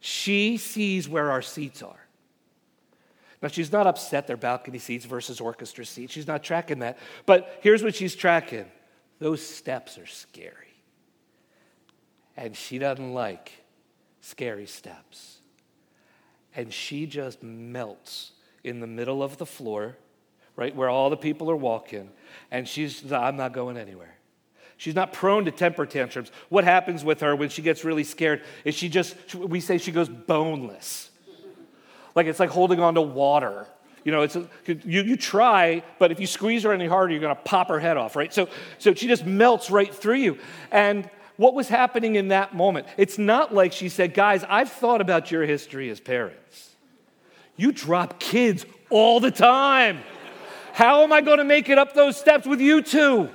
she 0.00 0.56
sees 0.56 1.08
where 1.08 1.30
our 1.30 1.42
seats 1.42 1.82
are. 1.82 2.03
Now, 3.42 3.48
she's 3.48 3.72
not 3.72 3.86
upset 3.86 4.26
they're 4.26 4.36
balcony 4.36 4.78
seats 4.78 5.04
versus 5.04 5.40
orchestra 5.40 5.84
seats. 5.84 6.12
She's 6.12 6.26
not 6.26 6.42
tracking 6.42 6.78
that. 6.80 6.98
But 7.26 7.58
here's 7.60 7.82
what 7.82 7.94
she's 7.94 8.14
tracking 8.14 8.66
those 9.18 9.44
steps 9.46 9.98
are 9.98 10.06
scary. 10.06 10.52
And 12.36 12.56
she 12.56 12.78
doesn't 12.78 13.12
like 13.12 13.52
scary 14.20 14.66
steps. 14.66 15.38
And 16.56 16.72
she 16.72 17.06
just 17.06 17.42
melts 17.42 18.32
in 18.62 18.80
the 18.80 18.86
middle 18.86 19.22
of 19.22 19.38
the 19.38 19.46
floor, 19.46 19.96
right 20.56 20.74
where 20.74 20.88
all 20.88 21.10
the 21.10 21.16
people 21.16 21.50
are 21.50 21.56
walking. 21.56 22.10
And 22.50 22.66
she's, 22.66 23.12
I'm 23.12 23.36
not 23.36 23.52
going 23.52 23.76
anywhere. 23.76 24.16
She's 24.76 24.94
not 24.94 25.12
prone 25.12 25.44
to 25.44 25.50
temper 25.50 25.86
tantrums. 25.86 26.32
What 26.48 26.64
happens 26.64 27.04
with 27.04 27.20
her 27.20 27.36
when 27.36 27.48
she 27.48 27.62
gets 27.62 27.84
really 27.84 28.04
scared 28.04 28.42
is 28.64 28.74
she 28.74 28.88
just, 28.88 29.34
we 29.34 29.60
say 29.60 29.78
she 29.78 29.92
goes 29.92 30.08
boneless. 30.08 31.10
Like 32.14 32.26
it's 32.26 32.40
like 32.40 32.50
holding 32.50 32.80
on 32.80 32.94
to 32.94 33.02
water. 33.02 33.66
You 34.04 34.12
know, 34.12 34.22
it's 34.22 34.36
a, 34.36 34.46
you, 34.66 35.02
you 35.02 35.16
try, 35.16 35.82
but 35.98 36.12
if 36.12 36.20
you 36.20 36.26
squeeze 36.26 36.62
her 36.64 36.72
any 36.72 36.86
harder, 36.86 37.12
you're 37.12 37.22
going 37.22 37.34
to 37.34 37.42
pop 37.42 37.68
her 37.68 37.80
head 37.80 37.96
off, 37.96 38.16
right? 38.16 38.32
So, 38.32 38.48
so 38.78 38.92
she 38.92 39.08
just 39.08 39.24
melts 39.24 39.70
right 39.70 39.92
through 39.92 40.16
you. 40.16 40.38
And 40.70 41.08
what 41.36 41.54
was 41.54 41.68
happening 41.68 42.14
in 42.16 42.28
that 42.28 42.54
moment? 42.54 42.86
It's 42.98 43.18
not 43.18 43.54
like 43.54 43.72
she 43.72 43.88
said, 43.88 44.14
Guys, 44.14 44.44
I've 44.48 44.70
thought 44.70 45.00
about 45.00 45.30
your 45.30 45.44
history 45.44 45.88
as 45.90 46.00
parents. 46.00 46.76
You 47.56 47.72
drop 47.72 48.20
kids 48.20 48.66
all 48.90 49.20
the 49.20 49.30
time. 49.30 50.00
How 50.72 51.02
am 51.02 51.12
I 51.12 51.20
going 51.20 51.38
to 51.38 51.44
make 51.44 51.68
it 51.68 51.78
up 51.78 51.94
those 51.94 52.16
steps 52.16 52.46
with 52.46 52.60
you 52.60 52.82
two? 52.82 53.30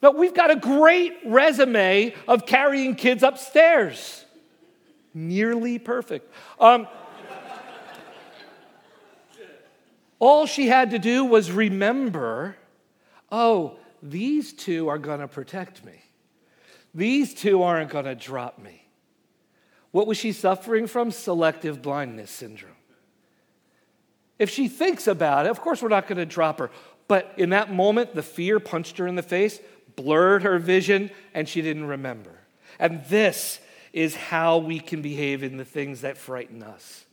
But 0.00 0.16
we've 0.16 0.34
got 0.34 0.50
a 0.50 0.56
great 0.56 1.16
resume 1.24 2.14
of 2.26 2.46
carrying 2.46 2.94
kids 2.94 3.22
upstairs. 3.22 4.24
Nearly 5.14 5.78
perfect. 5.78 6.32
Um, 6.60 6.86
all 10.18 10.46
she 10.46 10.66
had 10.68 10.90
to 10.90 10.98
do 10.98 11.24
was 11.24 11.50
remember 11.50 12.56
oh, 13.30 13.76
these 14.02 14.52
two 14.52 14.88
are 14.88 14.98
going 14.98 15.20
to 15.20 15.28
protect 15.28 15.84
me. 15.84 16.02
These 16.94 17.34
two 17.34 17.62
aren't 17.62 17.90
going 17.90 18.06
to 18.06 18.14
drop 18.14 18.58
me. 18.58 18.86
What 19.90 20.06
was 20.06 20.16
she 20.16 20.32
suffering 20.32 20.86
from? 20.86 21.10
Selective 21.10 21.82
blindness 21.82 22.30
syndrome. 22.30 22.72
If 24.38 24.50
she 24.50 24.68
thinks 24.68 25.06
about 25.06 25.46
it, 25.46 25.50
of 25.50 25.60
course, 25.60 25.82
we're 25.82 25.88
not 25.88 26.06
going 26.06 26.18
to 26.18 26.26
drop 26.26 26.58
her. 26.58 26.70
But 27.08 27.32
in 27.36 27.50
that 27.50 27.72
moment, 27.72 28.14
the 28.14 28.22
fear 28.22 28.60
punched 28.60 28.98
her 28.98 29.06
in 29.06 29.16
the 29.16 29.22
face, 29.22 29.60
blurred 29.96 30.42
her 30.42 30.58
vision, 30.58 31.10
and 31.34 31.48
she 31.48 31.62
didn't 31.62 31.86
remember. 31.86 32.38
And 32.78 33.04
this 33.06 33.60
is 33.92 34.14
how 34.14 34.58
we 34.58 34.78
can 34.78 35.02
behave 35.02 35.42
in 35.42 35.56
the 35.56 35.64
things 35.64 36.02
that 36.02 36.16
frighten 36.16 36.62
us. 36.62 37.04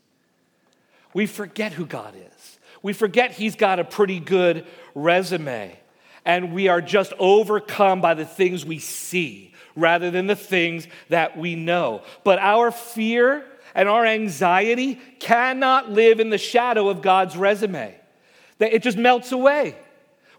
We 1.13 1.25
forget 1.25 1.73
who 1.73 1.85
God 1.85 2.13
is. 2.15 2.54
We 2.85 2.93
forget 2.93 3.31
He's 3.31 3.55
got 3.55 3.79
a 3.79 3.83
pretty 3.83 4.19
good 4.19 4.63
resume. 4.93 5.75
And 6.23 6.53
we 6.53 6.67
are 6.67 6.81
just 6.81 7.13
overcome 7.17 7.99
by 7.99 8.13
the 8.13 8.25
things 8.25 8.63
we 8.63 8.77
see 8.77 9.55
rather 9.75 10.11
than 10.11 10.27
the 10.27 10.35
things 10.35 10.87
that 11.09 11.35
we 11.35 11.55
know. 11.55 12.03
But 12.23 12.37
our 12.37 12.69
fear 12.69 13.43
and 13.73 13.89
our 13.89 14.05
anxiety 14.05 14.99
cannot 15.19 15.89
live 15.89 16.19
in 16.19 16.29
the 16.29 16.37
shadow 16.37 16.87
of 16.89 17.01
God's 17.01 17.35
resume. 17.35 17.95
It 18.59 18.83
just 18.83 18.99
melts 18.99 19.31
away. 19.31 19.75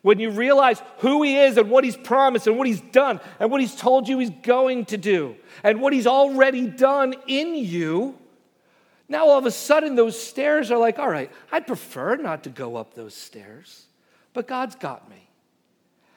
When 0.02 0.20
you 0.20 0.30
realize 0.30 0.80
who 0.98 1.24
He 1.24 1.38
is 1.38 1.56
and 1.56 1.68
what 1.68 1.82
He's 1.82 1.96
promised 1.96 2.46
and 2.46 2.56
what 2.56 2.68
He's 2.68 2.80
done 2.80 3.18
and 3.40 3.50
what 3.50 3.60
He's 3.60 3.74
told 3.74 4.06
you 4.06 4.20
He's 4.20 4.30
going 4.30 4.84
to 4.84 4.96
do 4.96 5.34
and 5.64 5.80
what 5.80 5.92
He's 5.92 6.06
already 6.06 6.68
done 6.68 7.16
in 7.26 7.56
you, 7.56 8.16
now, 9.08 9.28
all 9.28 9.38
of 9.38 9.46
a 9.46 9.50
sudden, 9.52 9.94
those 9.94 10.20
stairs 10.20 10.70
are 10.70 10.78
like, 10.78 10.98
all 10.98 11.08
right, 11.08 11.30
I'd 11.52 11.66
prefer 11.66 12.16
not 12.16 12.44
to 12.44 12.50
go 12.50 12.76
up 12.76 12.94
those 12.94 13.14
stairs, 13.14 13.86
but 14.32 14.48
God's 14.48 14.74
got 14.74 15.08
me. 15.08 15.28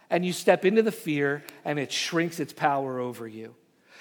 And 0.10 0.26
you 0.26 0.34
step 0.34 0.66
into 0.66 0.82
the 0.82 0.92
fear, 0.92 1.44
and 1.64 1.78
it 1.78 1.92
shrinks 1.92 2.40
its 2.40 2.52
power 2.52 3.00
over 3.00 3.28
you. 3.28 3.54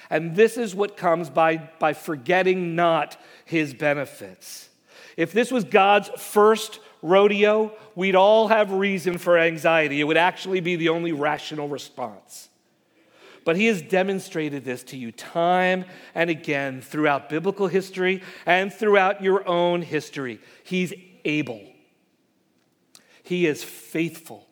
And 0.08 0.34
this 0.34 0.56
is 0.56 0.74
what 0.74 0.96
comes 0.96 1.28
by, 1.28 1.58
by 1.78 1.92
forgetting 1.92 2.74
not 2.74 3.20
his 3.44 3.74
benefits. 3.74 4.70
If 5.18 5.32
this 5.32 5.50
was 5.50 5.64
God's 5.64 6.08
first 6.16 6.80
rodeo, 7.02 7.72
we'd 7.94 8.14
all 8.14 8.48
have 8.48 8.72
reason 8.72 9.18
for 9.18 9.36
anxiety. 9.36 10.00
It 10.00 10.04
would 10.04 10.16
actually 10.16 10.60
be 10.60 10.76
the 10.76 10.88
only 10.88 11.12
rational 11.12 11.68
response. 11.68 12.47
But 13.48 13.56
he 13.56 13.64
has 13.68 13.80
demonstrated 13.80 14.66
this 14.66 14.82
to 14.84 14.98
you 14.98 15.10
time 15.10 15.86
and 16.14 16.28
again 16.28 16.82
throughout 16.82 17.30
biblical 17.30 17.66
history 17.66 18.22
and 18.44 18.70
throughout 18.70 19.22
your 19.22 19.48
own 19.48 19.80
history. 19.80 20.38
He's 20.64 20.92
able, 21.24 21.62
he 23.22 23.46
is 23.46 23.64
faithful, 23.64 24.46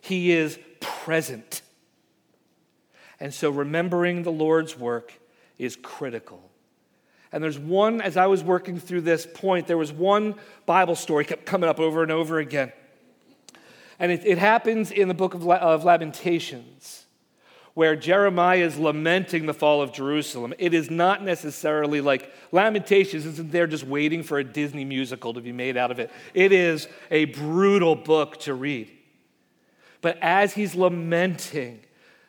he 0.00 0.30
is 0.30 0.56
present. 0.78 1.62
And 3.18 3.34
so 3.34 3.50
remembering 3.50 4.22
the 4.22 4.30
Lord's 4.30 4.78
work 4.78 5.12
is 5.58 5.74
critical. 5.74 6.52
And 7.32 7.42
there's 7.42 7.58
one, 7.58 8.00
as 8.00 8.16
I 8.16 8.26
was 8.26 8.44
working 8.44 8.78
through 8.78 9.00
this 9.00 9.26
point, 9.26 9.66
there 9.66 9.76
was 9.76 9.92
one 9.92 10.36
Bible 10.64 10.94
story 10.94 11.24
kept 11.24 11.44
coming 11.44 11.68
up 11.68 11.80
over 11.80 12.04
and 12.04 12.12
over 12.12 12.38
again. 12.38 12.70
And 13.98 14.12
it, 14.12 14.24
it 14.24 14.38
happens 14.38 14.92
in 14.92 15.08
the 15.08 15.14
book 15.14 15.34
of, 15.34 15.44
of 15.48 15.84
Lamentations 15.84 17.05
where 17.76 17.94
Jeremiah 17.94 18.64
is 18.64 18.78
lamenting 18.78 19.44
the 19.44 19.52
fall 19.52 19.82
of 19.82 19.92
Jerusalem. 19.92 20.54
It 20.58 20.72
is 20.72 20.90
not 20.90 21.22
necessarily 21.22 22.00
like 22.00 22.32
Lamentations 22.50 23.26
isn't 23.26 23.52
there 23.52 23.66
just 23.66 23.84
waiting 23.84 24.22
for 24.22 24.38
a 24.38 24.44
Disney 24.44 24.86
musical 24.86 25.34
to 25.34 25.42
be 25.42 25.52
made 25.52 25.76
out 25.76 25.90
of 25.90 25.98
it. 25.98 26.10
It 26.32 26.52
is 26.52 26.88
a 27.10 27.26
brutal 27.26 27.94
book 27.94 28.38
to 28.40 28.54
read. 28.54 28.90
But 30.00 30.16
as 30.22 30.54
he's 30.54 30.74
lamenting 30.74 31.80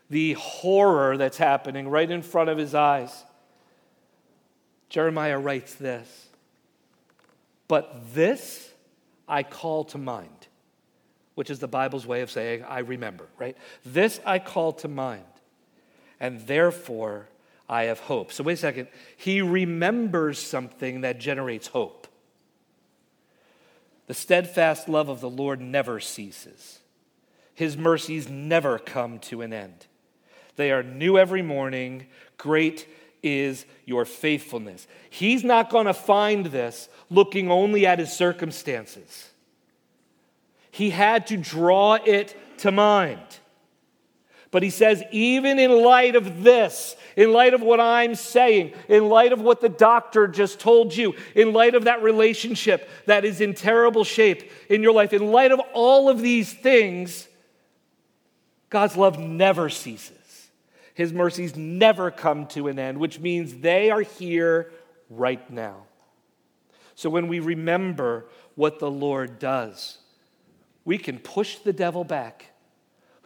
the 0.09 0.33
horror 0.33 1.15
that's 1.15 1.37
happening 1.37 1.87
right 1.87 2.11
in 2.11 2.23
front 2.23 2.49
of 2.49 2.57
his 2.57 2.75
eyes, 2.75 3.23
Jeremiah 4.89 5.39
writes 5.39 5.75
this 5.75 6.27
But 7.69 8.13
this 8.13 8.69
I 9.29 9.43
call 9.43 9.85
to 9.85 9.97
mind, 9.97 10.47
which 11.35 11.49
is 11.49 11.59
the 11.59 11.69
Bible's 11.69 12.05
way 12.05 12.19
of 12.19 12.29
saying, 12.29 12.65
I 12.65 12.79
remember, 12.79 13.27
right? 13.37 13.55
This 13.85 14.19
I 14.25 14.39
call 14.39 14.73
to 14.73 14.89
mind 14.89 15.23
and 16.19 16.41
therefore 16.47 17.27
I 17.69 17.83
have 17.83 17.99
hope. 18.01 18.31
So, 18.31 18.43
wait 18.43 18.53
a 18.53 18.57
second. 18.57 18.87
He 19.15 19.41
remembers 19.41 20.39
something 20.39 21.01
that 21.01 21.19
generates 21.19 21.67
hope. 21.67 22.07
The 24.07 24.13
steadfast 24.13 24.87
love 24.87 25.09
of 25.09 25.19
the 25.19 25.29
Lord 25.29 25.59
never 25.59 25.99
ceases, 25.99 26.79
His 27.53 27.77
mercies 27.77 28.29
never 28.29 28.79
come 28.79 29.19
to 29.19 29.41
an 29.41 29.53
end. 29.53 29.87
They 30.55 30.71
are 30.71 30.83
new 30.83 31.17
every 31.17 31.41
morning. 31.41 32.07
Great 32.37 32.87
is 33.23 33.65
your 33.85 34.05
faithfulness. 34.05 34.87
He's 35.09 35.43
not 35.43 35.69
going 35.69 35.85
to 35.85 35.93
find 35.93 36.47
this 36.47 36.89
looking 37.09 37.49
only 37.49 37.85
at 37.85 37.99
his 37.99 38.11
circumstances. 38.11 39.29
He 40.71 40.89
had 40.91 41.27
to 41.27 41.37
draw 41.37 41.95
it 41.95 42.35
to 42.59 42.71
mind. 42.71 43.39
But 44.49 44.63
he 44.63 44.69
says, 44.69 45.03
even 45.11 45.59
in 45.59 45.83
light 45.83 46.15
of 46.15 46.43
this, 46.43 46.95
in 47.17 47.33
light 47.33 47.53
of 47.53 47.61
what 47.61 47.81
I'm 47.81 48.15
saying, 48.15 48.73
in 48.87 49.09
light 49.09 49.33
of 49.33 49.41
what 49.41 49.59
the 49.59 49.69
doctor 49.69 50.27
just 50.27 50.59
told 50.59 50.95
you, 50.95 51.15
in 51.35 51.51
light 51.51 51.75
of 51.75 51.83
that 51.83 52.01
relationship 52.01 52.89
that 53.07 53.25
is 53.25 53.41
in 53.41 53.53
terrible 53.53 54.05
shape 54.05 54.49
in 54.69 54.81
your 54.81 54.93
life, 54.93 55.11
in 55.11 55.31
light 55.31 55.51
of 55.51 55.59
all 55.73 56.09
of 56.09 56.21
these 56.21 56.53
things, 56.53 57.27
God's 58.69 58.95
love 58.95 59.19
never 59.19 59.69
ceases. 59.69 60.13
His 60.93 61.11
mercies 61.11 61.55
never 61.55 62.09
come 62.09 62.47
to 62.47 62.67
an 62.67 62.79
end, 62.79 62.97
which 62.97 63.19
means 63.19 63.55
they 63.55 63.91
are 63.91 64.01
here 64.01 64.71
right 65.09 65.47
now. 65.49 65.83
So 66.95 67.09
when 67.09 67.27
we 67.27 67.39
remember 67.39 68.25
what 68.55 68.79
the 68.79 68.89
Lord 68.89 69.39
does, 69.39 69.99
we 70.85 70.97
can 70.97 71.19
push 71.19 71.57
the 71.57 71.73
devil 71.73 72.03
back 72.03 72.51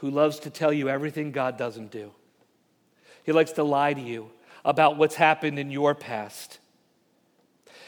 who 0.01 0.09
loves 0.09 0.39
to 0.39 0.49
tell 0.49 0.73
you 0.73 0.89
everything 0.89 1.31
God 1.31 1.57
doesn't 1.57 1.91
do. 1.91 2.11
He 3.23 3.31
likes 3.31 3.51
to 3.53 3.63
lie 3.63 3.93
to 3.93 4.01
you 4.01 4.31
about 4.65 4.97
what's 4.97 5.13
happened 5.13 5.59
in 5.59 5.69
your 5.69 5.93
past. 5.93 6.57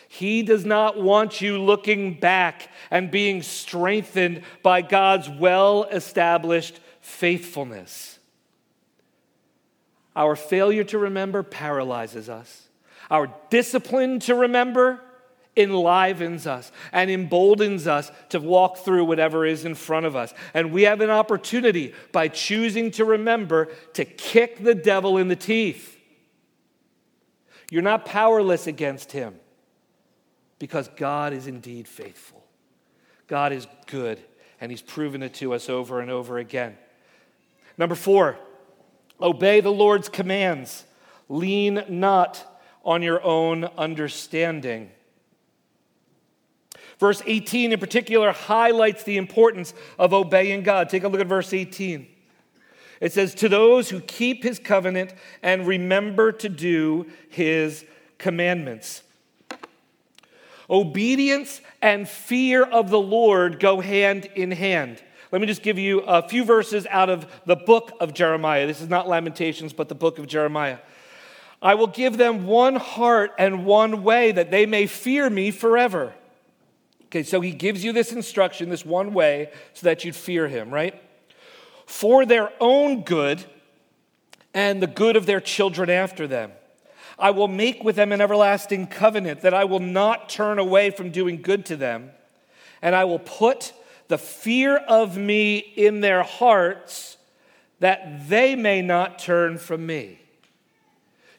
He 0.08 0.43
does 0.43 0.63
not 0.63 1.02
want 1.02 1.41
you 1.41 1.58
looking 1.58 2.13
back 2.13 2.69
and 2.91 3.10
being 3.10 3.41
strengthened 3.41 4.43
by 4.62 4.84
God's 4.84 5.28
well 5.28 5.86
established 5.86 6.80
faithfulness. 7.02 8.19
Our 10.15 10.36
failure 10.36 10.84
to 10.84 10.99
remember 10.99 11.41
paralyzes 11.41 12.30
us. 12.30 12.67
Our 13.10 13.34
discipline 13.49 14.19
to 14.21 14.36
remember 14.36 15.02
enlivens 15.56 16.48
us 16.48 16.72
and 16.92 17.10
emboldens 17.12 17.88
us 17.88 18.12
to 18.30 18.39
walk 18.39 18.78
through 18.78 19.06
whatever 19.06 19.46
is 19.46 19.66
in 19.66 19.76
front 19.76 20.06
of 20.06 20.16
us. 20.16 20.34
And 20.54 20.72
we 20.72 20.84
have 20.84 21.02
an 21.02 21.10
opportunity 21.10 21.94
by 22.12 22.28
choosing 22.28 22.92
to 22.92 23.06
remember 23.06 23.70
to 23.94 24.06
kick 24.06 24.63
the 24.63 24.76
devil 24.76 25.18
in 25.18 25.28
the 25.28 25.36
teeth. 25.36 25.98
You're 27.70 27.82
not 27.82 28.06
powerless 28.06 28.68
against 28.68 29.12
him 29.12 29.36
because 30.60 30.88
God 30.96 31.34
is 31.34 31.48
indeed 31.48 31.88
faithful. 31.88 32.44
God 33.28 33.52
is 33.52 33.68
good, 33.88 34.20
and 34.62 34.72
he's 34.72 34.82
proven 34.82 35.24
it 35.24 35.34
to 35.36 35.54
us 35.54 35.70
over 35.70 36.00
and 36.00 36.12
over 36.12 36.38
again. 36.38 36.78
Number 37.78 37.96
four, 37.96 38.38
obey 39.20 39.60
the 39.60 39.72
Lord's 39.72 40.10
commands. 40.10 40.86
Lean 41.30 41.84
not 41.89 42.62
on 42.86 43.02
your 43.02 43.24
own 43.24 43.63
understanding. 43.78 44.92
Verse 47.04 47.22
18 47.26 47.74
in 47.74 47.80
particular 47.82 48.32
highlights 48.32 49.04
the 49.04 49.18
importance 49.18 49.74
of 50.00 50.13
obeying 50.13 50.63
God. 50.63 50.88
Take 50.88 51.04
a 51.04 51.10
look 51.10 51.20
at 51.20 51.28
verse 51.28 51.52
18. 51.52 52.08
It 53.02 53.12
says, 53.12 53.36
To 53.36 53.50
those 53.50 53.89
who 53.89 54.00
keep 54.00 54.42
his 54.42 54.58
covenant 54.58 55.13
and 55.42 55.68
remember 55.68 56.32
to 56.32 56.48
do 56.48 57.08
his 57.28 57.84
commandments. 58.18 59.04
Obedience 60.70 61.60
and 61.82 62.08
fear 62.08 62.63
of 62.63 62.89
the 62.89 63.02
Lord 63.02 63.60
go 63.60 63.82
hand 63.82 64.28
in 64.34 64.52
hand. 64.52 65.04
Let 65.30 65.42
me 65.42 65.48
just 65.48 65.62
give 65.62 65.78
you 65.78 66.00
a 66.00 66.26
few 66.26 66.46
verses 66.46 66.88
out 66.89 67.10
of 67.10 67.30
the 67.46 67.58
book 67.58 67.92
of 68.00 68.13
Jeremiah. 68.13 68.66
This 68.66 68.80
is 68.80 68.88
not 68.88 69.10
Lamentations, 69.10 69.74
but 69.74 69.89
the 69.89 69.96
book 69.96 70.20
of 70.20 70.28
Jeremiah. 70.28 70.78
I 71.62 71.76
will 71.76 71.88
give 71.88 72.16
them 72.16 72.48
one 72.48 72.78
heart 72.78 73.34
and 73.38 73.66
one 73.66 74.04
way 74.04 74.32
that 74.32 74.52
they 74.52 74.66
may 74.66 74.88
fear 74.88 75.30
me 75.30 75.52
forever. 75.52 76.13
Okay, 77.13 77.21
so 77.21 77.41
he 77.41 77.52
gives 77.52 77.84
you 77.84 77.93
this 77.93 78.12
instruction, 78.12 78.69
this 78.69 78.84
one 78.84 79.13
way, 79.13 79.52
so 79.76 79.86
that 79.86 80.04
you'd 80.04 80.15
fear 80.15 80.47
him, 80.47 80.71
right? 80.71 80.99
For 81.86 82.26
their 82.26 82.52
own 82.60 83.04
good 83.04 83.45
and 84.52 84.82
the 84.82 84.88
good 84.88 85.15
of 85.15 85.28
their 85.28 85.39
children 85.39 85.91
after 85.91 86.26
them. 86.26 86.54
I 87.19 87.30
will 87.30 87.47
make 87.47 87.84
with 87.84 87.97
them 87.97 88.12
an 88.13 88.19
everlasting 88.19 88.88
covenant 88.88 89.41
that 89.41 89.54
I 89.54 89.63
will 89.65 89.80
not 89.80 90.28
turn 90.28 90.58
away 90.58 90.89
from 90.89 91.12
doing 91.12 91.39
good 91.39 91.67
to 91.67 91.76
them, 91.76 92.10
and 92.82 92.95
I 92.95 93.04
will 93.04 93.19
put 93.19 93.73
the 94.08 94.17
fear 94.17 94.78
of 94.78 95.15
me 95.15 95.58
in 95.60 96.02
their 96.02 96.23
hearts 96.23 97.17
that 97.80 98.28
they 98.28 98.56
may 98.56 98.82
not 98.82 99.19
turn 99.19 99.60
from 99.60 99.86
me. 99.86 100.19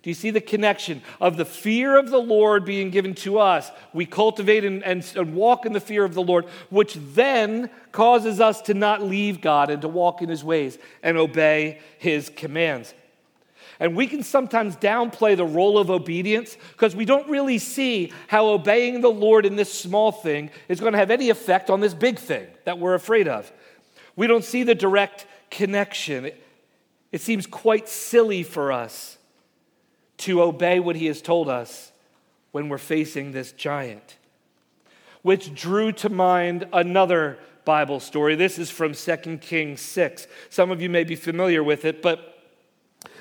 Do 0.05 0.11
you 0.11 0.15
see 0.15 0.29
the 0.29 0.43
connection 0.43 1.01
of 1.19 1.39
the 1.39 1.47
fear 1.47 1.99
of 1.99 2.11
the 2.11 2.19
Lord 2.19 2.67
being 2.67 2.91
given 2.91 3.15
to 3.15 3.39
us? 3.39 3.71
We 3.95 4.05
cultivate 4.05 4.63
and, 4.63 4.85
and, 4.85 5.03
and, 5.17 5.35
walk 5.35 5.65
in 5.65 5.73
the 5.73 5.81
fear 5.81 6.05
of 6.05 6.13
the 6.13 6.23
Lord, 6.23 6.45
which 6.69 6.99
then 7.15 7.71
causes 7.91 8.39
us 8.39 8.61
to 8.63 8.75
not 8.75 9.01
leave 9.01 9.41
God 9.41 9.71
and 9.71 9.81
to 9.81 9.89
walk 9.89 10.21
in 10.21 10.29
his 10.29 10.45
ways 10.45 10.77
and 11.03 11.17
obey 11.17 11.81
his 11.97 12.29
commands. 12.29 12.93
And 13.81 13.97
we 13.97 14.07
can 14.07 14.23
sometimes 14.23 14.77
downplay 14.77 15.39
the 15.39 15.47
role 15.47 15.79
of 15.79 15.91
obedience 15.91 16.55
because 16.73 16.95
we 16.95 17.07
don't 17.07 17.31
really 17.31 17.57
see 17.57 18.13
how 18.29 18.49
obeying 18.49 19.01
the 19.01 19.09
Lord 19.09 19.47
in 19.47 19.57
this 19.57 19.73
small 19.73 20.13
thing 20.13 20.51
is 20.69 20.81
going 20.81 20.93
to 20.93 20.99
have 20.99 21.11
any 21.11 21.31
effect 21.31 21.71
on 21.71 21.81
this 21.81 21.95
big 21.95 22.19
thing 22.19 22.47
that 22.67 22.79
we're 22.79 22.93
afraid 22.93 23.27
of. 23.27 23.51
We 24.17 24.27
don't 24.27 24.45
see 24.45 24.65
the 24.65 24.75
direct 24.75 25.27
connection. 25.51 26.27
It, 26.27 26.45
it 27.11 27.23
seems 27.23 27.47
quite 27.47 27.89
silly 27.89 28.43
for 28.43 28.71
us 28.71 29.17
to 30.19 30.43
obey 30.43 30.81
what 30.81 30.97
he 30.97 31.07
has 31.07 31.21
told 31.21 31.49
us 31.49 31.93
when 32.53 32.69
we're 32.69 32.79
facing 32.79 33.33
this 33.33 33.53
giant. 33.53 34.17
Which 35.23 35.55
drew 35.55 35.93
to 35.93 36.09
mind 36.09 36.69
another 36.73 37.39
Bible 37.65 37.99
story. 38.01 38.35
This 38.35 38.59
is 38.59 38.71
from 38.71 38.93
2 38.95 39.39
Kings 39.39 39.81
6. 39.81 40.27
Some 40.51 40.71
of 40.71 40.83
you 40.83 40.91
may 40.91 41.05
be 41.05 41.17
familiar 41.17 41.65
with 41.65 41.85
it, 41.85 42.03
but 42.03 42.39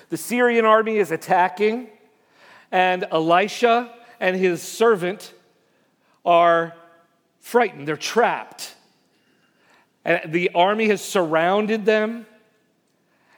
the 0.10 0.18
Syrian 0.18 0.66
army 0.66 0.98
is 0.98 1.12
attacking, 1.12 1.88
and 2.72 3.06
Elisha 3.12 3.92
and 4.20 4.36
his 4.36 4.62
servant 4.62 5.34
are 6.26 6.76
frightened. 7.40 7.88
They're 7.88 7.98
trapped. 7.98 8.76
And 10.06 10.32
the 10.32 10.52
army 10.54 10.88
has 10.90 11.02
surrounded 11.02 11.86
them, 11.86 12.26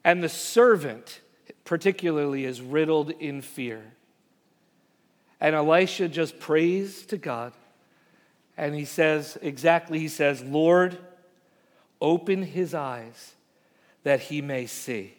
and 0.04 0.24
the 0.24 0.30
servant 0.30 1.22
particularly, 1.66 2.46
is 2.46 2.62
riddled 2.62 3.12
in 3.12 3.42
fear. 3.42 3.82
And 5.42 5.56
Elisha 5.56 6.08
just 6.08 6.40
prays 6.40 7.06
to 7.08 7.18
God. 7.18 7.52
And 8.56 8.74
he 8.74 8.86
says, 8.86 9.38
exactly, 9.42 10.00
he 10.00 10.08
says, 10.08 10.42
Lord, 10.42 10.98
open 12.00 12.44
his 12.44 12.74
eyes 12.74 13.34
that 14.04 14.22
he 14.22 14.42
may 14.42 14.66
see. 14.66 15.16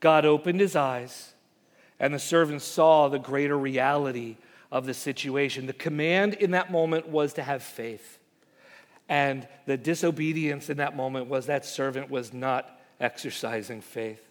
God 0.00 0.24
opened 0.24 0.60
his 0.60 0.74
eyes, 0.74 1.34
and 2.00 2.14
the 2.14 2.18
servant 2.18 2.62
saw 2.62 3.08
the 3.08 3.18
greater 3.18 3.58
reality 3.58 4.36
of 4.70 4.86
the 4.86 4.94
situation. 4.94 5.66
The 5.66 5.74
command 5.74 6.34
in 6.34 6.52
that 6.52 6.72
moment 6.72 7.08
was 7.08 7.34
to 7.34 7.42
have 7.42 7.62
faith. 7.62 8.18
And 9.08 9.46
the 9.66 9.76
disobedience 9.76 10.70
in 10.70 10.78
that 10.78 10.96
moment 10.96 11.26
was 11.26 11.46
that 11.46 11.66
servant 11.66 12.10
was 12.10 12.32
not 12.32 12.80
exercising 12.98 13.82
faith. 13.82 14.22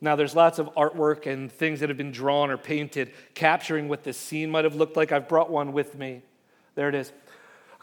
Now, 0.00 0.16
there's 0.16 0.34
lots 0.34 0.58
of 0.58 0.74
artwork 0.74 1.26
and 1.26 1.52
things 1.52 1.80
that 1.80 1.90
have 1.90 1.98
been 1.98 2.12
drawn 2.12 2.50
or 2.50 2.56
painted 2.56 3.12
capturing 3.34 3.88
what 3.88 4.02
this 4.02 4.16
scene 4.16 4.50
might 4.50 4.64
have 4.64 4.74
looked 4.74 4.96
like. 4.96 5.12
I've 5.12 5.28
brought 5.28 5.50
one 5.50 5.72
with 5.72 5.98
me. 5.98 6.22
There 6.74 6.88
it 6.88 6.94
is. 6.94 7.12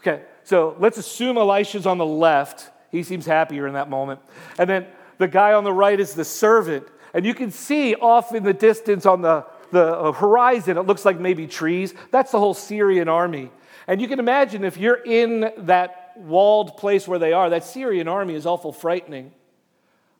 Okay, 0.00 0.22
so 0.42 0.76
let's 0.80 0.98
assume 0.98 1.38
Elisha's 1.38 1.86
on 1.86 1.98
the 1.98 2.06
left. 2.06 2.70
He 2.90 3.04
seems 3.04 3.24
happier 3.24 3.66
in 3.68 3.74
that 3.74 3.88
moment. 3.88 4.20
And 4.58 4.68
then 4.68 4.86
the 5.18 5.28
guy 5.28 5.52
on 5.52 5.62
the 5.62 5.72
right 5.72 5.98
is 5.98 6.14
the 6.14 6.24
servant. 6.24 6.86
And 7.14 7.24
you 7.24 7.34
can 7.34 7.52
see 7.52 7.94
off 7.94 8.34
in 8.34 8.42
the 8.42 8.54
distance 8.54 9.06
on 9.06 9.22
the, 9.22 9.46
the 9.70 9.96
uh, 9.96 10.12
horizon, 10.12 10.76
it 10.76 10.82
looks 10.82 11.04
like 11.04 11.20
maybe 11.20 11.46
trees. 11.46 11.94
That's 12.10 12.32
the 12.32 12.38
whole 12.38 12.54
Syrian 12.54 13.08
army. 13.08 13.50
And 13.86 14.00
you 14.00 14.08
can 14.08 14.18
imagine 14.18 14.64
if 14.64 14.76
you're 14.76 15.02
in 15.02 15.52
that 15.58 16.14
walled 16.16 16.76
place 16.76 17.06
where 17.06 17.18
they 17.18 17.32
are, 17.32 17.50
that 17.50 17.64
Syrian 17.64 18.08
army 18.08 18.34
is 18.34 18.44
awful 18.44 18.72
frightening 18.72 19.32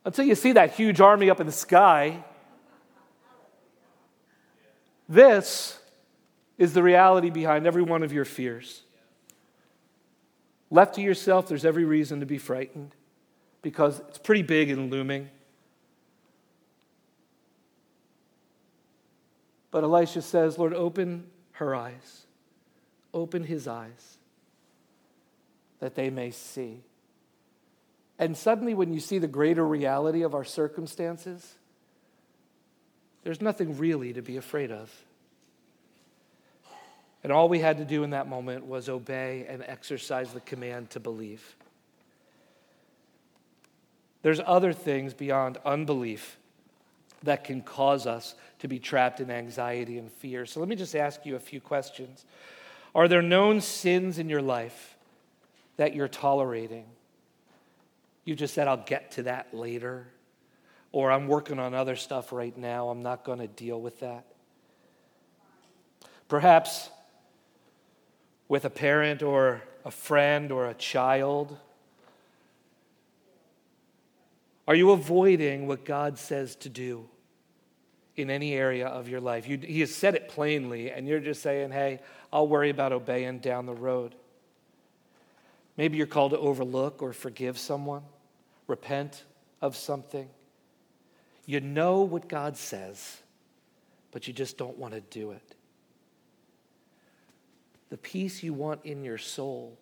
until 0.08 0.24
you 0.24 0.34
see 0.34 0.52
that 0.52 0.72
huge 0.72 1.02
army 1.02 1.28
up 1.28 1.38
in 1.38 1.44
the 1.44 1.52
sky. 1.52 2.24
This 5.06 5.78
is 6.56 6.72
the 6.72 6.82
reality 6.82 7.28
behind 7.28 7.66
every 7.66 7.82
one 7.82 8.02
of 8.02 8.10
your 8.10 8.24
fears. 8.24 8.84
Left 10.70 10.94
to 10.94 11.02
yourself, 11.02 11.46
there's 11.46 11.66
every 11.66 11.84
reason 11.84 12.20
to 12.20 12.26
be 12.26 12.38
frightened 12.38 12.94
because 13.60 14.00
it's 14.08 14.16
pretty 14.16 14.40
big 14.40 14.70
and 14.70 14.90
looming. 14.90 15.28
But 19.70 19.84
Elisha 19.84 20.22
says, 20.22 20.56
Lord, 20.56 20.72
open 20.72 21.26
her 21.52 21.74
eyes, 21.74 22.24
open 23.12 23.44
his 23.44 23.68
eyes, 23.68 24.16
that 25.80 25.96
they 25.96 26.08
may 26.08 26.30
see. 26.30 26.80
And 28.18 28.37
suddenly, 28.37 28.74
when 28.74 28.92
you 28.92 29.00
see 29.00 29.18
the 29.18 29.28
greater 29.28 29.66
reality 29.66 30.22
of 30.22 30.35
our 30.35 30.44
circumstances, 30.44 31.54
there's 33.22 33.40
nothing 33.40 33.78
really 33.78 34.12
to 34.12 34.22
be 34.22 34.37
afraid 34.37 34.72
of. 34.72 34.92
And 37.22 37.33
all 37.33 37.48
we 37.48 37.61
had 37.61 37.78
to 37.78 37.85
do 37.85 38.04
in 38.04 38.11
that 38.11 38.28
moment 38.28 38.66
was 38.66 38.88
obey 38.88 39.46
and 39.48 39.62
exercise 39.62 40.33
the 40.33 40.40
command 40.40 40.90
to 40.90 41.00
believe. 41.00 41.57
There's 44.22 44.40
other 44.44 44.72
things 44.72 45.14
beyond 45.14 45.59
unbelief 45.64 46.38
that 47.22 47.44
can 47.44 47.62
cause 47.62 48.07
us 48.07 48.35
to 48.61 48.68
be 48.68 48.78
trapped 48.78 49.20
in 49.20 49.31
anxiety 49.31 49.98
and 49.98 50.11
fear. 50.11 50.46
So 50.46 50.61
let 50.61 50.68
me 50.68 50.76
just 50.76 50.94
ask 50.94 51.24
you 51.26 51.37
a 51.37 51.40
few 51.40 51.61
questions. 51.61 52.24
Are 52.94 53.09
there 53.09 53.22
known 53.22 53.61
sins 53.61 54.18
in 54.18 54.28
your 54.28 54.42
life 54.42 54.96
that 55.76 55.94
you're 55.94 56.09
tolerating? 56.09 56.84
You 58.29 58.35
just 58.35 58.53
said, 58.53 58.68
I'll 58.68 58.76
get 58.76 59.12
to 59.12 59.22
that 59.22 59.55
later. 59.55 60.07
Or 60.93 61.11
I'm 61.11 61.29
working 61.29 61.59
on 61.59 61.72
other 61.72 61.97
stuff 61.97 62.31
right 62.31 62.55
now. 62.55 62.91
I'm 62.91 63.03
not 63.03 63.24
going 63.24 63.39
to 63.39 63.47
deal 63.47 63.81
with 63.81 64.01
that. 64.01 64.26
Perhaps 66.29 66.91
with 68.47 68.66
a 68.66 68.70
parent 68.70 69.22
or 69.22 69.62
a 69.87 69.91
friend 69.91 70.53
or 70.53 70.66
a 70.66 70.74
child. 70.74 71.57
Are 74.66 74.74
you 74.74 74.91
avoiding 74.91 75.66
what 75.66 75.87
God 75.87 76.18
says 76.18 76.55
to 76.57 76.68
do 76.68 77.09
in 78.14 78.29
any 78.29 78.53
area 78.53 78.89
of 78.89 79.09
your 79.09 79.22
life? 79.22 79.49
You, 79.49 79.57
he 79.57 79.81
has 79.81 79.95
said 79.95 80.14
it 80.14 80.29
plainly, 80.29 80.91
and 80.91 81.09
you're 81.09 81.20
just 81.20 81.41
saying, 81.41 81.70
hey, 81.70 82.01
I'll 82.31 82.47
worry 82.47 82.68
about 82.68 82.93
obeying 82.93 83.39
down 83.39 83.64
the 83.64 83.72
road. 83.72 84.14
Maybe 85.79 85.97
you're 85.97 86.07
called 86.07 86.33
to 86.33 86.39
overlook 86.39 87.03
or 87.03 87.14
forgive 87.14 87.57
someone, 87.57 88.03
repent 88.68 89.24
of 89.60 89.74
something. 89.74 90.28
You 91.46 91.60
know 91.60 92.02
what 92.02 92.28
God 92.28 92.56
says, 92.56 93.22
but 94.12 94.28
you 94.28 94.32
just 94.32 94.56
don't 94.56 94.78
want 94.78 94.94
to 94.94 95.00
do 95.00 95.32
it. 95.32 95.56
The 97.90 97.96
peace 97.96 98.42
you 98.42 98.52
want 98.52 98.84
in 98.84 99.02
your 99.02 99.18
soul 99.18 99.78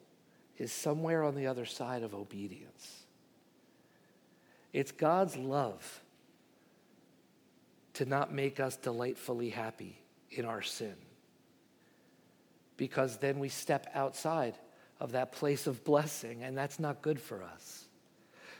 is 0.57 0.73
somewhere 0.73 1.23
on 1.23 1.35
the 1.35 1.49
other 1.49 1.67
side 1.67 2.03
of 2.03 2.15
obedience. 2.15 3.03
It's 4.73 4.93
God's 4.93 5.37
love 5.37 6.03
to 7.95 8.05
not 8.05 8.33
make 8.33 8.61
us 8.61 8.77
delightfully 8.77 9.51
happy 9.51 9.99
in 10.31 10.45
our 10.45 10.63
sin. 10.63 10.95
Because 12.77 13.17
then 13.17 13.39
we 13.39 13.49
step 13.49 13.91
outside 13.95 14.55
of 15.01 15.13
that 15.13 15.33
place 15.33 15.67
of 15.67 15.83
blessing, 15.83 16.43
and 16.43 16.57
that's 16.57 16.79
not 16.79 17.03
good 17.03 17.21
for 17.21 17.43
us. 17.43 17.86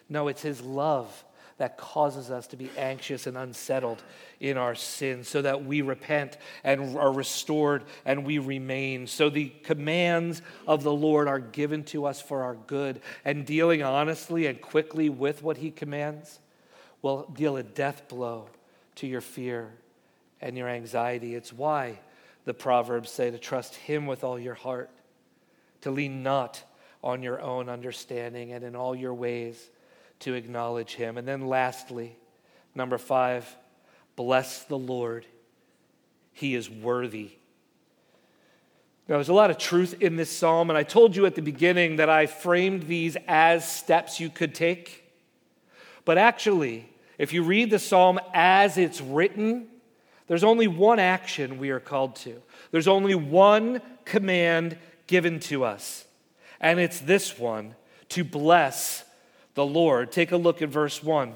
No, 0.09 0.29
it's 0.29 0.43
His 0.43 0.61
love 0.61 1.25
that 1.59 1.79
causes 1.79 2.31
us 2.31 2.47
to 2.49 2.57
be 2.57 2.71
anxious 2.77 3.27
and 3.27 3.37
unsettled 3.37 4.03
in 4.41 4.59
our 4.59 4.75
sin 4.75 5.25
so 5.25 5.41
that 5.41 5.65
we 5.65 5.81
repent 5.81 6.37
and 6.63 6.99
are 6.99 7.13
restored 7.13 7.83
and 8.05 8.27
we 8.27 8.39
remain. 8.39 9.07
So 9.07 9.31
the 9.31 9.49
commands 9.63 10.43
of 10.67 10.83
the 10.83 10.93
Lord 10.93 11.29
are 11.29 11.39
given 11.39 11.83
to 11.85 12.05
us 12.05 12.21
for 12.21 12.43
our 12.43 12.55
good, 12.55 13.01
and 13.25 13.47
dealing 13.47 13.83
honestly 13.83 14.47
and 14.47 14.61
quickly 14.61 15.09
with 15.09 15.43
what 15.43 15.57
He 15.57 15.71
commands 15.71 16.41
will 17.01 17.23
deal 17.35 17.57
a 17.57 17.63
death 17.63 18.09
blow 18.09 18.49
to 18.97 19.07
your 19.07 19.21
fear 19.21 19.73
and 20.41 20.57
your 20.57 20.69
anxiety. 20.69 21.35
It's 21.35 21.53
why 21.53 22.01
the 22.45 22.55
Proverbs 22.55 23.11
say 23.11 23.31
to 23.31 23.39
trust 23.39 23.75
Him 23.75 24.07
with 24.07 24.25
all 24.25 24.39
your 24.39 24.55
heart 24.55 24.91
to 25.81 25.91
lean 25.91 26.23
not 26.23 26.63
on 27.03 27.23
your 27.23 27.41
own 27.41 27.69
understanding, 27.69 28.53
and 28.53 28.65
in 28.65 28.77
all 28.77 28.95
your 28.95 29.15
ways 29.15 29.71
to 30.21 30.35
acknowledge 30.35 30.95
Him. 30.95 31.19
And 31.19 31.27
then, 31.27 31.47
lastly, 31.47 32.17
number 32.75 32.99
five, 32.99 33.47
bless 34.17 34.65
the 34.65 34.79
Lord. 34.79 35.27
He 36.33 36.55
is 36.55 36.69
worthy. 36.69 37.31
Now, 39.09 39.17
there's 39.17 39.29
a 39.29 39.35
lot 39.35 39.51
of 39.51 39.59
truth 39.59 39.95
in 40.01 40.17
this 40.17 40.37
psalm, 40.37 40.69
and 40.69 40.77
I 40.77 40.83
told 40.83 41.15
you 41.15 41.27
at 41.27 41.37
the 41.37 41.43
beginning 41.43 41.97
that 41.97 42.11
I 42.11 42.27
framed 42.27 42.85
these 42.85 43.17
as 43.29 43.71
steps 43.71 44.19
you 44.19 44.29
could 44.29 44.55
take. 44.55 45.05
But 46.05 46.19
actually, 46.19 46.89
if 47.17 47.33
you 47.33 47.45
read 47.45 47.71
the 47.71 47.79
psalm 47.79 48.19
as 48.35 48.79
it's 48.79 49.01
written, 49.01 49.69
there's 50.27 50.45
only 50.45 50.67
one 50.67 50.99
action 50.99 51.59
we 51.59 51.71
are 51.71 51.81
called 51.81 52.17
to. 52.17 52.43
There's 52.73 52.89
only 52.89 53.15
one 53.15 53.81
command 54.05 54.77
given 55.07 55.39
to 55.41 55.65
us. 55.65 56.05
And 56.61 56.81
it's 56.81 57.01
this 57.01 57.39
one 57.39 57.77
to 58.11 58.25
bless 58.25 59.05
the 59.57 59.67
Lord. 59.67 60.13
Take 60.13 60.31
a 60.31 60.37
look 60.37 60.63
at 60.63 60.69
verse 60.69 61.03
1. 61.03 61.35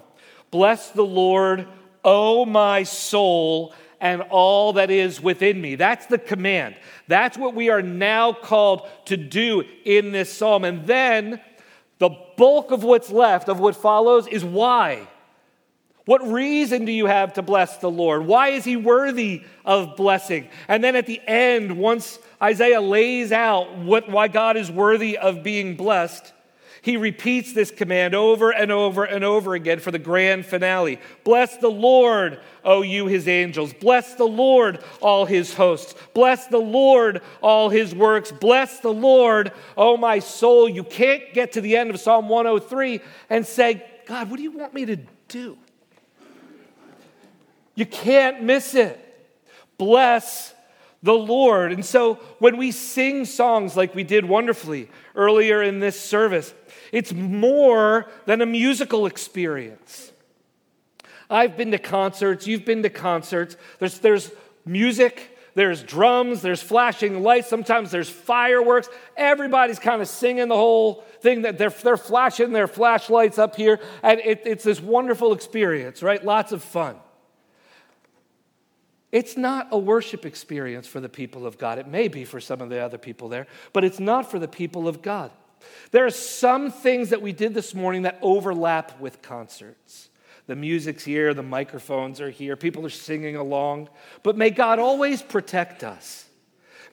Bless 0.53 0.91
the 0.91 1.03
Lord, 1.03 1.66
O 2.05 2.45
my 2.45 2.85
soul, 2.85 3.75
and 4.01 4.23
all 4.31 4.75
that 4.75 4.91
is 4.91 5.21
within 5.21 5.61
me. 5.61 5.75
That's 5.75 6.07
the 6.07 6.18
command. 6.18 6.77
That's 7.09 7.37
what 7.37 7.55
we 7.55 7.68
are 7.71 7.83
now 7.83 8.33
called 8.33 8.89
to 9.07 9.16
do 9.16 9.64
in 9.85 10.12
this 10.12 10.33
psalm. 10.33 10.64
And 10.64 10.87
then 10.87 11.41
the 11.99 12.11
bulk 12.37 12.71
of 12.71 12.85
what's 12.85 13.11
left, 13.11 13.49
of 13.49 13.59
what 13.59 13.77
follows, 13.77 14.27
is 14.27 14.45
why. 14.45 15.07
What 16.07 16.27
reason 16.27 16.87
do 16.87 16.93
you 16.93 17.07
have 17.07 17.35
to 17.35 17.43
bless 17.43 17.77
the 17.77 17.91
Lord? 17.91 18.27
Why 18.27 18.49
is 18.49 18.64
he 18.64 18.77
worthy 18.77 19.45
of 19.64 19.97
blessing? 19.97 20.49
And 20.66 20.83
then 20.83 20.97
at 20.97 21.07
the 21.07 21.21
end, 21.27 21.79
once 21.79 22.18
Isaiah 22.43 22.81
lays 22.81 23.33
out 23.33 23.77
what, 23.77 24.11
why 24.11 24.29
God 24.29 24.57
is 24.57 24.71
worthy 24.71 25.18
of 25.18 25.43
being 25.43 25.77
blessed, 25.77 26.33
he 26.83 26.97
repeats 26.97 27.53
this 27.53 27.70
command 27.70 28.14
over 28.14 28.51
and 28.51 28.72
over 28.72 29.05
and 29.05 29.22
over 29.22 29.55
again 29.55 29.81
for 29.81 29.91
the 29.91 29.99
grand 29.99 30.47
finale. 30.47 30.99
Bless 31.24 31.57
the 31.59 31.70
Lord, 31.70 32.41
O 32.64 32.83
you 32.83 33.07
his 33.07 33.28
angels. 33.28 33.72
Bless 33.74 34.14
the 34.14 34.24
Lord, 34.24 34.83
all 35.01 35.26
his 35.26 35.55
hosts. 35.55 35.95
Bless 36.14 36.47
the 36.47 36.59
Lord, 36.59 37.20
all 37.43 37.68
his 37.68 37.95
works. 37.95 38.33
Bless 38.33 38.81
the 38.81 38.93
Lord, 38.93 39.53
O 39.76 39.97
my 39.97 40.20
soul. 40.20 40.68
You 40.68 40.85
can't 40.85 41.35
get 41.35 41.53
to 41.53 41.61
the 41.61 41.76
end 41.76 41.91
of 41.91 42.01
Psalm 42.01 42.28
103 42.28 43.01
and 43.28 43.47
say, 43.47 43.85
God, 44.07 44.31
what 44.31 44.39
do 44.39 44.43
you 44.43 44.53
want 44.53 44.72
me 44.72 44.87
to 44.87 44.97
do? 45.28 45.59
You 47.74 47.87
can't 47.87 48.43
miss 48.43 48.74
it. 48.74 48.99
Bless 49.78 50.55
the 51.03 51.14
Lord. 51.14 51.72
And 51.72 51.85
so 51.85 52.14
when 52.39 52.57
we 52.57 52.72
sing 52.72 53.24
songs 53.24 53.76
like 53.76 53.95
we 53.95 54.05
did 54.05 54.24
wonderfully 54.24 54.91
earlier 55.14 55.62
in 55.62 55.81
this 55.81 55.99
service, 55.99 56.53
it's 56.93 57.12
more 57.12 58.07
than 58.26 58.41
a 58.41 58.47
musical 58.47 59.07
experience. 59.07 60.12
I've 61.28 61.57
been 61.57 61.70
to 61.70 61.78
concerts, 61.78 62.47
you've 62.47 62.64
been 62.64 62.82
to 62.82 62.91
concerts. 62.91 63.57
There's, 63.78 63.99
there's 64.01 64.32
music, 64.66 65.38
there's 65.55 65.82
drums, 65.82 66.43
there's 66.43 66.62
flashing 66.62 67.22
lights, 67.22 67.49
sometimes 67.49 67.91
there's 67.91 68.09
fireworks. 68.09 68.88
Everybody's 69.16 69.78
kind 69.78 70.03
of 70.03 70.09
singing 70.09 70.49
the 70.49 70.57
whole 70.57 71.05
thing 71.20 71.43
that 71.43 71.59
they're, 71.59 71.70
they're 71.70 71.97
flashing 71.97 72.53
their 72.53 72.66
flashlights 72.66 73.38
up 73.38 73.57
here. 73.57 73.78
And 74.03 74.20
it, 74.20 74.43
it's 74.45 74.64
this 74.64 74.80
wonderful 74.80 75.32
experience, 75.32 76.03
right? 76.03 76.24
Lots 76.24 76.53
of 76.53 76.62
fun. 76.62 76.97
It's 79.12 79.36
not 79.36 79.68
a 79.72 79.78
worship 79.78 80.24
experience 80.24 80.86
for 80.86 81.01
the 81.01 81.09
people 81.09 81.47
of 81.47 81.59
God. 81.59 81.78
It 81.78 81.88
may 81.88 82.07
be 82.07 82.24
for 82.24 82.41
some 82.41 82.61
of 82.61 82.70
the 82.70 82.78
other 82.78 82.99
people 82.99 83.28
there, 83.28 83.47
but 83.72 83.82
it's 83.82 83.99
not 83.99 84.30
for 84.30 84.38
the 84.38 84.49
people 84.49 84.86
of 84.86 85.03
God. 85.03 85.32
There 85.91 86.07
are 86.07 86.11
some 86.11 86.71
things 86.71 87.11
that 87.11 87.23
we 87.23 87.33
did 87.33 87.55
this 87.55 87.75
morning 87.75 88.03
that 88.03 88.19
overlap 88.23 89.01
with 89.01 89.23
concerts. 89.23 90.09
The 90.47 90.57
music's 90.57 91.05
here, 91.05 91.33
the 91.33 91.43
microphones 91.43 92.21
are 92.21 92.31
here, 92.31 92.57
people 92.57 92.85
are 92.85 92.91
singing 92.91 93.37
along. 93.37 93.89
But 94.23 94.37
may 94.37 94.51
God 94.51 94.79
always 94.79 95.23
protect 95.23 95.85
us. 95.85 96.27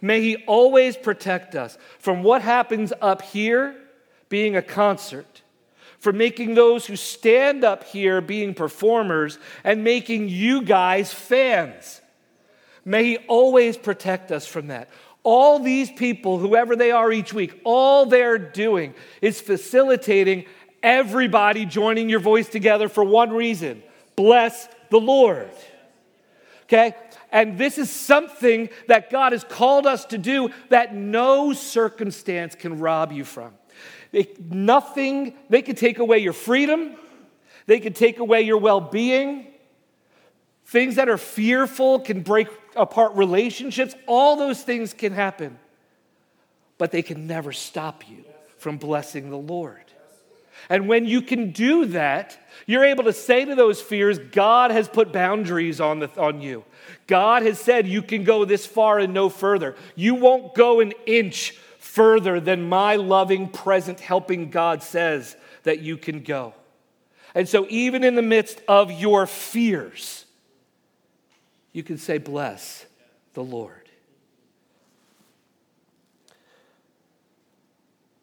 May 0.01 0.21
He 0.21 0.37
always 0.45 0.95
protect 0.95 1.55
us 1.55 1.77
from 1.99 2.21
what 2.23 2.41
happens 2.41 2.93
up 3.01 3.21
here 3.23 3.75
being 4.29 4.55
a 4.55 4.61
concert, 4.61 5.41
from 5.99 6.17
making 6.17 6.53
those 6.53 6.85
who 6.85 6.95
stand 6.95 7.63
up 7.63 7.83
here 7.83 8.21
being 8.21 8.53
performers, 8.53 9.39
and 9.63 9.83
making 9.83 10.29
you 10.29 10.61
guys 10.61 11.11
fans. 11.11 12.01
May 12.85 13.03
He 13.03 13.17
always 13.27 13.75
protect 13.75 14.31
us 14.31 14.45
from 14.45 14.67
that. 14.67 14.89
All 15.29 15.59
these 15.59 15.91
people, 15.91 16.37
whoever 16.37 16.77
they 16.77 16.91
are 16.91 17.11
each 17.11 17.33
week, 17.33 17.59
all 17.65 18.05
they're 18.05 18.37
doing 18.37 18.93
is 19.21 19.41
facilitating 19.41 20.45
everybody 20.81 21.65
joining 21.65 22.07
your 22.07 22.21
voice 22.21 22.47
together 22.47 22.87
for 22.87 23.03
one 23.03 23.31
reason 23.31 23.83
bless 24.15 24.69
the 24.89 25.01
Lord. 25.01 25.51
Okay? 26.63 26.95
And 27.29 27.57
this 27.57 27.77
is 27.77 27.91
something 27.91 28.69
that 28.87 29.09
God 29.09 29.33
has 29.33 29.43
called 29.43 29.85
us 29.85 30.05
to 30.05 30.17
do 30.17 30.49
that 30.69 30.95
no 30.95 31.51
circumstance 31.51 32.55
can 32.55 32.79
rob 32.79 33.11
you 33.11 33.25
from. 33.25 33.51
They, 34.13 34.29
nothing, 34.49 35.33
they 35.49 35.61
could 35.61 35.75
take 35.75 35.99
away 35.99 36.19
your 36.19 36.31
freedom, 36.31 36.95
they 37.65 37.81
could 37.81 37.97
take 37.97 38.19
away 38.19 38.43
your 38.43 38.59
well 38.59 38.79
being. 38.79 39.47
Things 40.67 40.95
that 40.95 41.07
are 41.07 41.17
fearful 41.17 41.99
can 41.99 42.21
break 42.21 42.49
apart 42.75 43.15
relationships. 43.15 43.95
All 44.05 44.35
those 44.35 44.61
things 44.61 44.93
can 44.93 45.13
happen, 45.13 45.57
but 46.77 46.91
they 46.91 47.01
can 47.01 47.25
never 47.25 47.53
stop 47.53 48.07
you 48.09 48.25
from 48.57 48.77
blessing 48.77 49.29
the 49.29 49.37
Lord. 49.37 49.79
And 50.69 50.89
when 50.89 51.05
you 51.05 51.21
can 51.21 51.51
do 51.51 51.85
that, 51.85 52.37
you're 52.65 52.83
able 52.83 53.05
to 53.05 53.13
say 53.13 53.45
to 53.45 53.55
those 53.55 53.79
fears, 53.79 54.19
God 54.19 54.71
has 54.71 54.89
put 54.89 55.13
boundaries 55.13 55.79
on, 55.79 55.99
the, 55.99 56.09
on 56.19 56.41
you. 56.41 56.65
God 57.05 57.43
has 57.43 57.59
said 57.59 57.87
you 57.87 58.01
can 58.01 58.25
go 58.25 58.43
this 58.43 58.65
far 58.65 58.99
and 58.99 59.13
no 59.13 59.29
further. 59.29 59.75
You 59.95 60.15
won't 60.15 60.53
go 60.53 60.81
an 60.81 60.91
inch 61.05 61.51
further 61.79 62.41
than 62.41 62.67
my 62.67 62.97
loving, 62.97 63.47
present, 63.47 64.01
helping 64.01 64.49
God 64.49 64.83
says 64.83 65.37
that 65.63 65.79
you 65.79 65.95
can 65.95 66.23
go. 66.23 66.53
And 67.33 67.47
so, 67.47 67.65
even 67.69 68.03
in 68.03 68.15
the 68.15 68.21
midst 68.21 68.61
of 68.67 68.91
your 68.91 69.27
fears, 69.27 70.25
you 71.77 71.83
can 71.83 71.99
say, 71.99 72.17
Bless 72.17 72.87
the 73.35 73.43
Lord. 73.43 73.87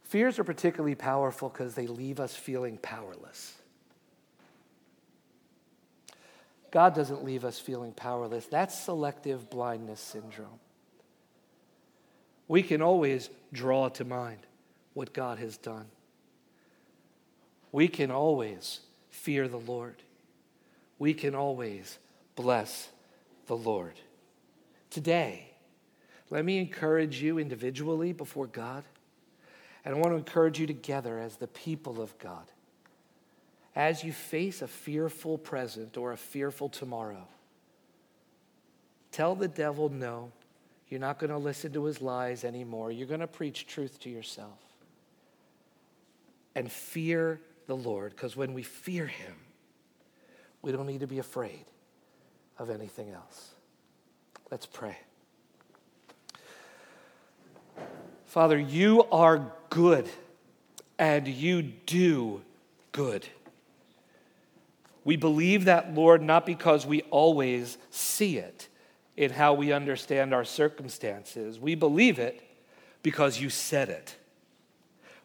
Fears 0.02 0.40
are 0.40 0.44
particularly 0.44 0.96
powerful 0.96 1.50
because 1.50 1.76
they 1.76 1.86
leave 1.86 2.18
us 2.18 2.34
feeling 2.34 2.78
powerless. 2.78 3.55
God 6.72 6.96
doesn't 6.96 7.24
leave 7.24 7.44
us 7.44 7.61
feeling 7.61 7.92
powerless. 7.92 8.46
That's 8.46 8.76
selective 8.76 9.48
blindness 9.50 10.00
syndrome. 10.00 10.59
We 12.48 12.61
can 12.64 12.82
always 12.82 13.30
draw 13.52 13.88
to 13.90 14.05
mind 14.05 14.40
what 14.94 15.12
God 15.12 15.38
has 15.38 15.57
done. 15.57 15.86
We 17.70 17.86
can 17.86 18.11
always 18.11 18.80
fear 19.11 19.46
the 19.46 19.59
Lord. 19.59 20.02
We 20.98 21.14
can 21.14 21.36
always 21.36 21.98
bless 22.34 22.88
the 23.47 23.57
Lord. 23.57 23.95
Today, 24.90 25.51
let 26.30 26.45
me 26.45 26.59
encourage 26.59 27.22
you 27.22 27.38
individually 27.38 28.12
before 28.12 28.47
God 28.47 28.84
And 29.84 29.95
I 29.95 29.99
want 29.99 30.12
to 30.12 30.16
encourage 30.16 30.59
you 30.59 30.66
together 30.66 31.18
as 31.18 31.36
the 31.36 31.47
people 31.47 32.01
of 32.01 32.16
God. 32.18 32.45
As 33.76 34.03
you 34.03 34.12
face 34.12 34.62
a 34.62 34.68
fearful 34.68 35.36
present 35.36 35.97
or 35.97 36.12
a 36.12 36.16
fearful 36.16 36.68
tomorrow, 36.68 37.26
tell 39.12 39.34
the 39.34 39.49
devil 39.49 39.88
no. 39.88 40.32
You're 40.88 41.01
not 41.01 41.18
going 41.18 41.30
to 41.30 41.38
listen 41.38 41.72
to 41.72 41.84
his 41.84 42.01
lies 42.01 42.45
anymore. 42.45 42.92
You're 42.92 43.09
going 43.09 43.20
to 43.20 43.26
preach 43.26 43.66
truth 43.66 43.99
to 44.01 44.11
yourself. 44.11 44.59
And 46.55 46.70
fear 46.70 47.40
the 47.66 47.76
Lord, 47.76 48.12
because 48.12 48.36
when 48.36 48.55
we 48.55 48.62
fear 48.62 49.07
him, 49.07 49.34
we 50.62 50.72
don't 50.72 50.86
need 50.86 51.01
to 51.01 51.07
be 51.07 51.18
afraid 51.18 51.64
of 52.59 52.70
anything 52.70 53.11
else. 53.11 53.50
Let's 54.50 54.66
pray. 54.66 54.96
Father, 58.26 58.59
you 58.59 59.05
are 59.05 59.52
good 59.70 60.09
and 60.98 61.26
you 61.26 61.62
do 61.62 62.42
good. 62.92 63.26
We 65.05 65.16
believe 65.16 65.66
that, 65.66 65.94
Lord, 65.94 66.22
not 66.22 66.46
because 66.46 66.86
we 66.86 67.02
always 67.02 67.76
see 67.90 68.38
it 68.38 68.68
in 69.16 69.30
how 69.30 69.55
we 69.55 69.72
understand 69.72 70.34
our 70.34 70.44
circumstances. 70.44 71.61
We 71.61 71.74
believe 71.74 72.18
it 72.18 72.42
because 73.02 73.40
you 73.40 73.50
said 73.50 73.88
it. 73.88 74.16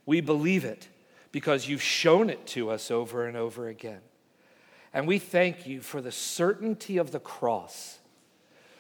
We 0.06 0.22
believe 0.22 0.66
it 0.66 0.88
because 1.32 1.68
you've 1.68 1.82
shown 1.82 2.30
it 2.30 2.46
to 2.48 2.70
us 2.70 2.92
over 2.92 3.26
and 3.26 3.38
over 3.38 3.68
again. 3.68 4.02
And 4.94 5.08
we 5.08 5.20
thank 5.20 5.68
you 5.68 5.82
for 5.82 6.02
the 6.02 6.12
certainty 6.12 6.98
of 6.98 7.12
the 7.12 7.20
cross, 7.20 8.00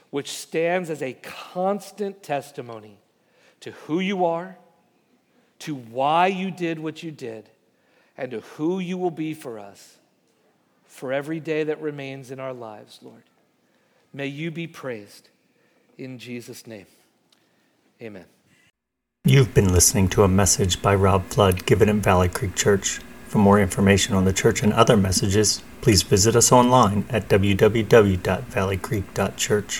which 0.10 0.32
stands 0.32 0.89
as 0.89 1.01
a 1.01 1.14
constant 1.14 2.24
testimony 2.24 2.97
to 3.60 3.72
who 3.72 3.99
you 3.99 4.26
are, 4.26 4.57
to 5.60 5.76
why 5.76 6.28
you 6.28 6.51
did 6.51 6.80
what 6.80 7.03
you 7.03 7.12
did, 7.12 7.49
and 8.18 8.32
to 8.32 8.39
who 8.41 8.80
you 8.80 8.97
will 8.97 9.12
be 9.12 9.34
for 9.34 9.60
us 9.60 9.97
for 10.86 11.14
every 11.14 11.39
day 11.39 11.64
that 11.64 11.80
remains 11.82 12.32
in 12.32 12.39
our 12.39 12.53
lives, 12.53 12.99
Lord. 13.01 13.24
May 14.12 14.28
you 14.28 14.51
be 14.51 14.68
praised 14.68 15.30
in 15.97 16.18
Jesus' 16.18 16.66
name. 16.66 16.88
Amen. 18.01 18.26
You've 19.26 19.53
been 19.53 19.72
listening 19.72 20.07
to 20.10 20.24
a 20.24 20.28
message 20.28 20.82
by 20.82 20.95
Rob 20.95 21.26
Flood 21.28 21.66
given 21.66 21.89
at 21.89 21.97
Valley 21.97 22.30
Creek 22.30 22.55
Church. 22.55 22.99
For 23.30 23.38
more 23.38 23.60
information 23.60 24.16
on 24.16 24.26
the 24.26 24.34
church 24.34 24.64
and 24.64 24.74
other 24.74 24.98
messages, 24.98 25.62
please 25.82 26.02
visit 26.02 26.36
us 26.36 26.52
online 26.52 27.06
at 27.12 27.30
www.valleycreek.church. 27.30 29.78